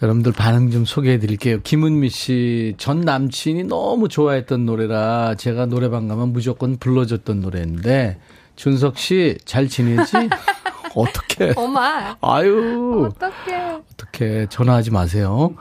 [0.01, 1.59] 여러분들 반응 좀 소개해 드릴게요.
[1.61, 8.17] 김은미 씨, 전 남친이 너무 좋아했던 노래라 제가 노래방 가면 무조건 불러줬던 노래인데,
[8.55, 10.13] 준석 씨, 잘 지내지?
[10.95, 11.51] 어떻게?
[11.57, 12.15] 어마.
[12.21, 13.81] 아유, 어떡해.
[13.91, 15.55] 어떻게 전화하지 마세요.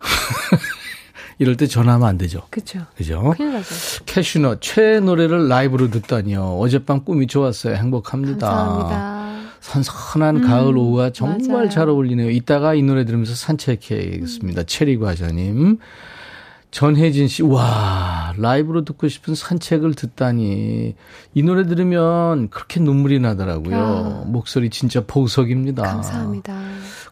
[1.38, 2.42] 이럴 때 전화하면 안 되죠.
[2.50, 2.80] 그쵸.
[2.96, 3.34] 그죠?
[3.36, 3.66] 큰일 나죠.
[4.06, 6.58] 캐슈넛 최애 노래를 라이브로 듣다니요.
[6.58, 7.74] 어젯밤 꿈이 좋았어요.
[7.74, 8.48] 행복합니다.
[8.48, 9.26] 감사합니다.
[9.60, 11.68] 선선한 음, 가을 오후와 정말 맞아요.
[11.68, 12.30] 잘 어울리네요.
[12.30, 14.62] 이따가 이 노래 들으면서 산책해야겠습니다.
[14.64, 15.78] 체리 과자님.
[16.70, 20.94] 전혜진 씨, 와, 라이브로 듣고 싶은 산책을 듣다니.
[21.34, 23.76] 이 노래 들으면 그렇게 눈물이 나더라고요.
[23.76, 24.24] 아.
[24.26, 25.82] 목소리 진짜 보석입니다.
[25.82, 26.54] 감사합니다.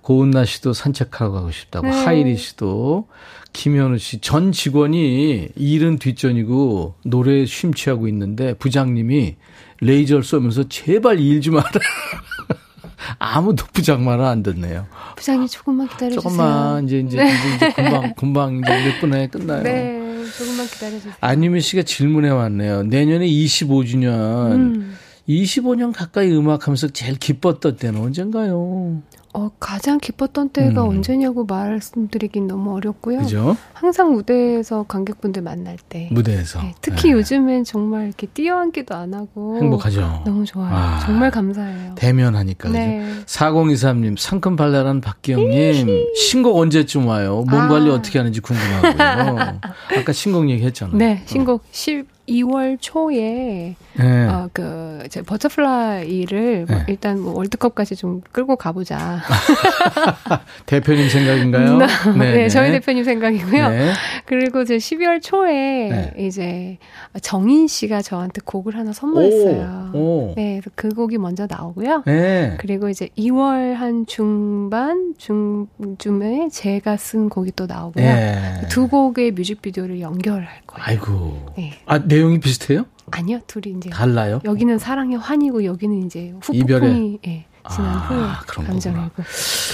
[0.04, 1.86] 고은나 씨도 산책하고 가고 싶다고.
[1.86, 1.92] 네.
[2.04, 3.08] 하이리 씨도.
[3.54, 9.36] 김현우 씨, 전 직원이 일은 뒷전이고 노래에 심취하고 있는데 부장님이
[9.80, 11.70] 레이저를 쏘면서 제발 일 좀 하라.
[13.18, 14.86] 아무도 부장 말을 안 듣네요.
[15.16, 16.20] 부장님 조금만 기다려주세요.
[16.20, 19.62] 조금만 이제 이제, 이제, 이제 금방 금방 이제 몇 분에 끝나요.
[19.62, 21.14] 네, 조금만 기다려주세요.
[21.20, 22.82] 안유미 씨가 질문해 왔네요.
[22.84, 24.52] 내년에 25주년.
[24.52, 24.96] 음.
[25.28, 29.00] 25년 가까이 음악하면서 제일 기뻤던 때는 언젠가요?
[29.36, 30.90] 어, 가장 기뻤던 때가 음.
[30.90, 33.18] 언제냐고 말씀드리긴 너무 어렵고요.
[33.18, 33.56] 그죠?
[33.72, 36.08] 항상 무대에서 관객분들 만날 때.
[36.12, 36.62] 무대에서.
[36.62, 37.14] 네, 특히 네.
[37.14, 39.56] 요즘엔 정말 이렇게 띄어 앉기도 안 하고.
[39.56, 40.22] 행복하죠.
[40.24, 40.72] 너무 좋아요.
[40.72, 41.00] 아.
[41.04, 41.96] 정말 감사해요.
[41.96, 42.68] 대면하니까.
[42.68, 42.78] 그죠?
[42.78, 43.12] 네.
[43.26, 47.44] 4023님, 상큼 발랄한 박기영님, 신곡 언제쯤 와요?
[47.50, 47.66] 몸 아.
[47.66, 49.60] 관리 어떻게 하는지 궁금하고요.
[49.98, 50.96] 아까 신곡 얘기 했잖아요.
[50.96, 54.26] 네, 신곡 12월 초에 네.
[54.26, 56.84] 어, 그, 이제 Butterfly를 뭐 네.
[56.88, 59.22] 일단 뭐 월드컵까지 좀 끌고 가보자.
[60.66, 61.78] 대표님 생각인가요?
[62.18, 63.68] 네, 저희 대표님 생각이고요.
[63.70, 63.92] 네.
[64.26, 65.52] 그리고 이제 12월 초에
[65.88, 66.12] 네.
[66.18, 66.78] 이제
[67.22, 69.90] 정인 씨가 저한테 곡을 하나 선물했어요.
[69.94, 70.34] 오, 오.
[70.36, 72.02] 네, 그 곡이 먼저 나오고요.
[72.06, 72.56] 네.
[72.58, 78.04] 그리고 이제 2월 한 중반 중쯤에 제가 쓴 곡이 또 나오고요.
[78.04, 78.60] 네.
[78.70, 80.84] 두 곡의 뮤직비디오를 연결할 거예요.
[80.86, 81.46] 아이고.
[81.56, 81.72] 네.
[81.86, 82.84] 아, 내용이 비슷해요?
[83.10, 84.40] 아니요, 둘이 이제 달라요?
[84.44, 89.10] 여기는 사랑의 환이고 여기는 이제 이별의- 후폭풍이 예, 지난 아, 그런 감정이고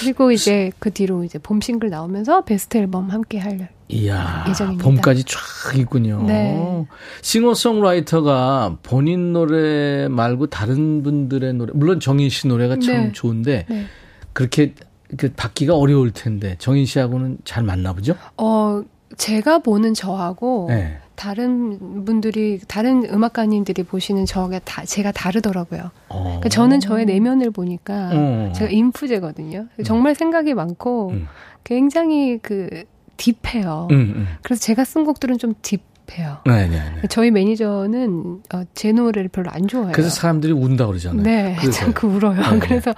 [0.01, 4.45] 그리고 이제 그 뒤로 이제 봄 싱글 나오면서 베스트 앨범 함께 할 이야.
[4.49, 4.85] 예정입니다.
[4.85, 6.23] 봄까지 쫙 있군요.
[6.23, 6.87] 네.
[7.23, 13.13] 싱어송라이터가 본인 노래 말고 다른 분들의 노래, 물론 정인 씨 노래가 참 네.
[13.13, 13.87] 좋은데, 네.
[14.33, 14.75] 그렇게
[15.17, 18.15] 그 받기가 어려울 텐데, 정인 씨하고는 잘 맞나 보죠?
[18.37, 18.83] 어
[19.17, 20.99] 제가 보는 저하고 네.
[21.21, 25.91] 다른 분들이 다른 음악가님들이 보시는 저가 다 제가 다르더라고요.
[26.09, 26.23] 어.
[26.23, 28.53] 그러니까 저는 저의 내면을 보니까 어.
[28.57, 29.67] 제가 인프제거든요.
[29.85, 31.27] 정말 생각이 많고 음.
[31.63, 32.85] 굉장히 그
[33.19, 33.89] 딥해요.
[33.91, 34.29] 음, 음.
[34.41, 36.39] 그래서 제가 쓴 곡들은 좀 딥해요.
[36.47, 37.09] 네, 네, 네.
[37.11, 39.93] 저희 매니저는 어, 제 노래를 별로 안 좋아해요.
[39.93, 41.23] 그래서 사람들이 운다 그러잖아요.
[41.23, 41.93] 네, 그래서요.
[41.93, 42.41] 자꾸 울어요.
[42.41, 42.59] 네, 네.
[42.67, 42.95] 그래서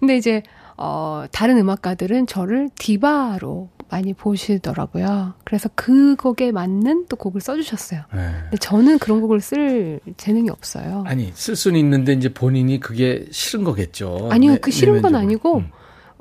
[0.00, 0.42] 근데 이제
[0.78, 5.34] 어 다른 음악가들은 저를 디바로 많이 보시더라고요.
[5.44, 8.02] 그래서 그 곡에 맞는 또 곡을 써주셨어요.
[8.14, 8.30] 네.
[8.42, 11.04] 근데 저는 그런 곡을 쓸 재능이 없어요.
[11.06, 14.28] 아니, 쓸 수는 있는데, 이제 본인이 그게 싫은 거겠죠.
[14.30, 15.14] 아니요, 네, 그 싫은 건.
[15.14, 15.70] 아니고 음.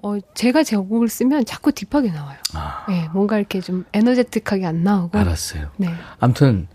[0.04, 2.38] 어 제가 제 곡을 쓰면 자꾸 deep하게 나와요.
[2.54, 5.18] 아, 네, 뭔가 이렇게 좀 에너제틱하게 안 나오고.
[5.18, 5.70] 알았어요.
[5.78, 5.90] 네,
[6.20, 6.68] 아무튼,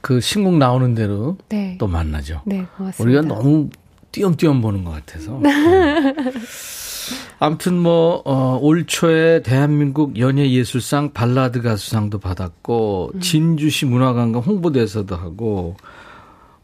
[0.00, 2.42] 그 신곡 나오는 대로 네, 또 만나죠.
[2.44, 3.20] 네, 고맙습니다.
[3.20, 3.70] 우리가 너무
[4.12, 5.40] 띄엄띄엄 보는 것 같아서.
[5.42, 5.50] 네.
[7.38, 13.20] 아무튼 뭐, 어, 올 초에 대한민국 연예예술상 발라드 가수상도 받았고, 음.
[13.20, 15.76] 진주시 문화관광 홍보대사도 하고,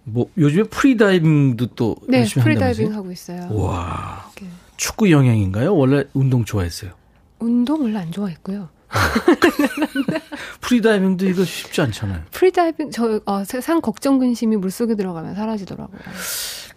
[0.04, 2.98] 뭐, 요즘에 프리다이빙도 또 네, 열심히 프리다이빙 한다면서요?
[2.98, 3.48] 하고 있어요.
[3.50, 4.30] 우와.
[4.36, 5.74] 이렇게 축구 영향인가요?
[5.76, 6.90] 원래 운동 좋아했어요.
[7.38, 8.68] 운동을 안 좋아했고요.
[10.60, 12.22] 프리다이빙도 이거 쉽지 않잖아요.
[12.30, 16.00] 프리다이빙 저 어, 세상 걱정 근심이 물속에 들어가면 사라지더라고요.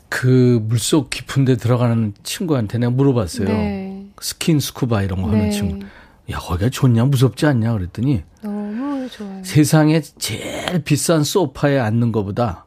[0.09, 3.47] 그 물속 깊은 데 들어가는 친구한테 내가 물어봤어요.
[3.47, 4.05] 네.
[4.21, 5.49] 스킨 스쿠바 이런 거 하는 네.
[5.51, 5.85] 친구.
[6.31, 7.05] 야, 거기가 좋냐?
[7.05, 7.73] 무섭지 않냐?
[7.73, 9.43] 그랬더니 너무 좋아요.
[9.43, 12.65] 세상에 제일 비싼 소파에 앉는 것보다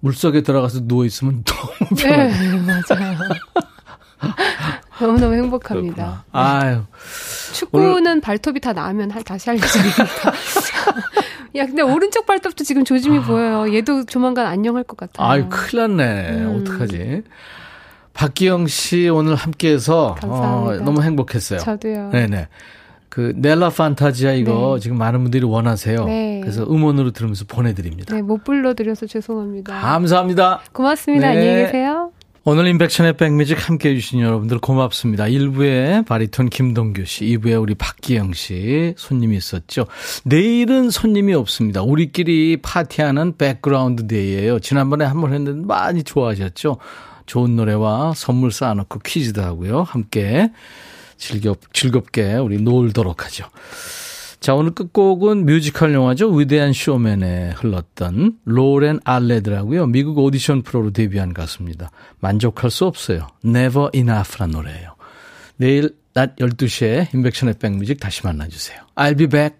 [0.00, 2.28] 물속에 들어가서 누워 있으면 너무 편해.
[2.28, 3.18] 네, 맞아요.
[5.00, 6.24] 너무너무 행복합니다.
[6.32, 6.82] 아유.
[7.52, 10.04] 축구는 발톱이 다 나으면 할- 다시 할 예정입니다.
[11.54, 13.72] 야, 근데 오른쪽 발톱도 지금 조짐이 보여요.
[13.74, 15.26] 얘도 조만간 안녕할 것 같아요.
[15.26, 16.30] 아유, 큰일 났네.
[16.30, 16.60] 음.
[16.60, 17.22] 어떡하지?
[18.12, 20.72] 박기영 씨 오늘 함께 해서 어.
[20.84, 21.60] 너무 행복했어요.
[21.60, 22.10] 저도요.
[22.10, 22.48] 네네.
[23.08, 24.80] 그 넬라 판타지아 이거 네.
[24.80, 26.04] 지금 많은 분들이 원하세요.
[26.04, 26.40] 네.
[26.40, 28.14] 그래서 음원으로 들으면서 보내드립니다.
[28.14, 29.80] 네, 못 불러드려서 죄송합니다.
[29.80, 30.60] 감사합니다.
[30.72, 31.30] 고맙습니다.
[31.30, 31.38] 네.
[31.38, 32.12] 안녕히 계세요.
[32.50, 35.24] 오늘 임백천의 백뮤직 함께 해 주신 여러분들 고맙습니다.
[35.24, 39.84] 1부에 바리톤 김동규 씨, 2부에 우리 박기영 씨 손님이 있었죠.
[40.24, 41.82] 내일은 손님이 없습니다.
[41.82, 44.60] 우리끼리 파티하는 Background Day예요.
[44.60, 46.78] 지난번에 한 번 했는데 많이 좋아하셨죠.
[47.26, 49.82] 좋은 노래와 선물 쌓아놓고 퀴즈도 하고요.
[49.82, 50.50] 함께
[51.18, 53.44] 즐겁, 즐겁게 우리 놀도록 하죠.
[54.40, 56.30] 자, 오늘 끝곡은 뮤지컬 영화죠.
[56.30, 59.86] 위대한 쇼맨에 흘렀던 로렌 알레드라고요.
[59.88, 61.90] 미국 오디션 프로로 데뷔한 가수입니다.
[62.20, 63.26] 만족할 수 없어요.
[63.44, 64.94] Never Enough란 노래예요.
[65.56, 68.80] 내일 낮 12시에 임백천의 백뮤직 다시 만나주세요.
[68.94, 69.56] I'll be back.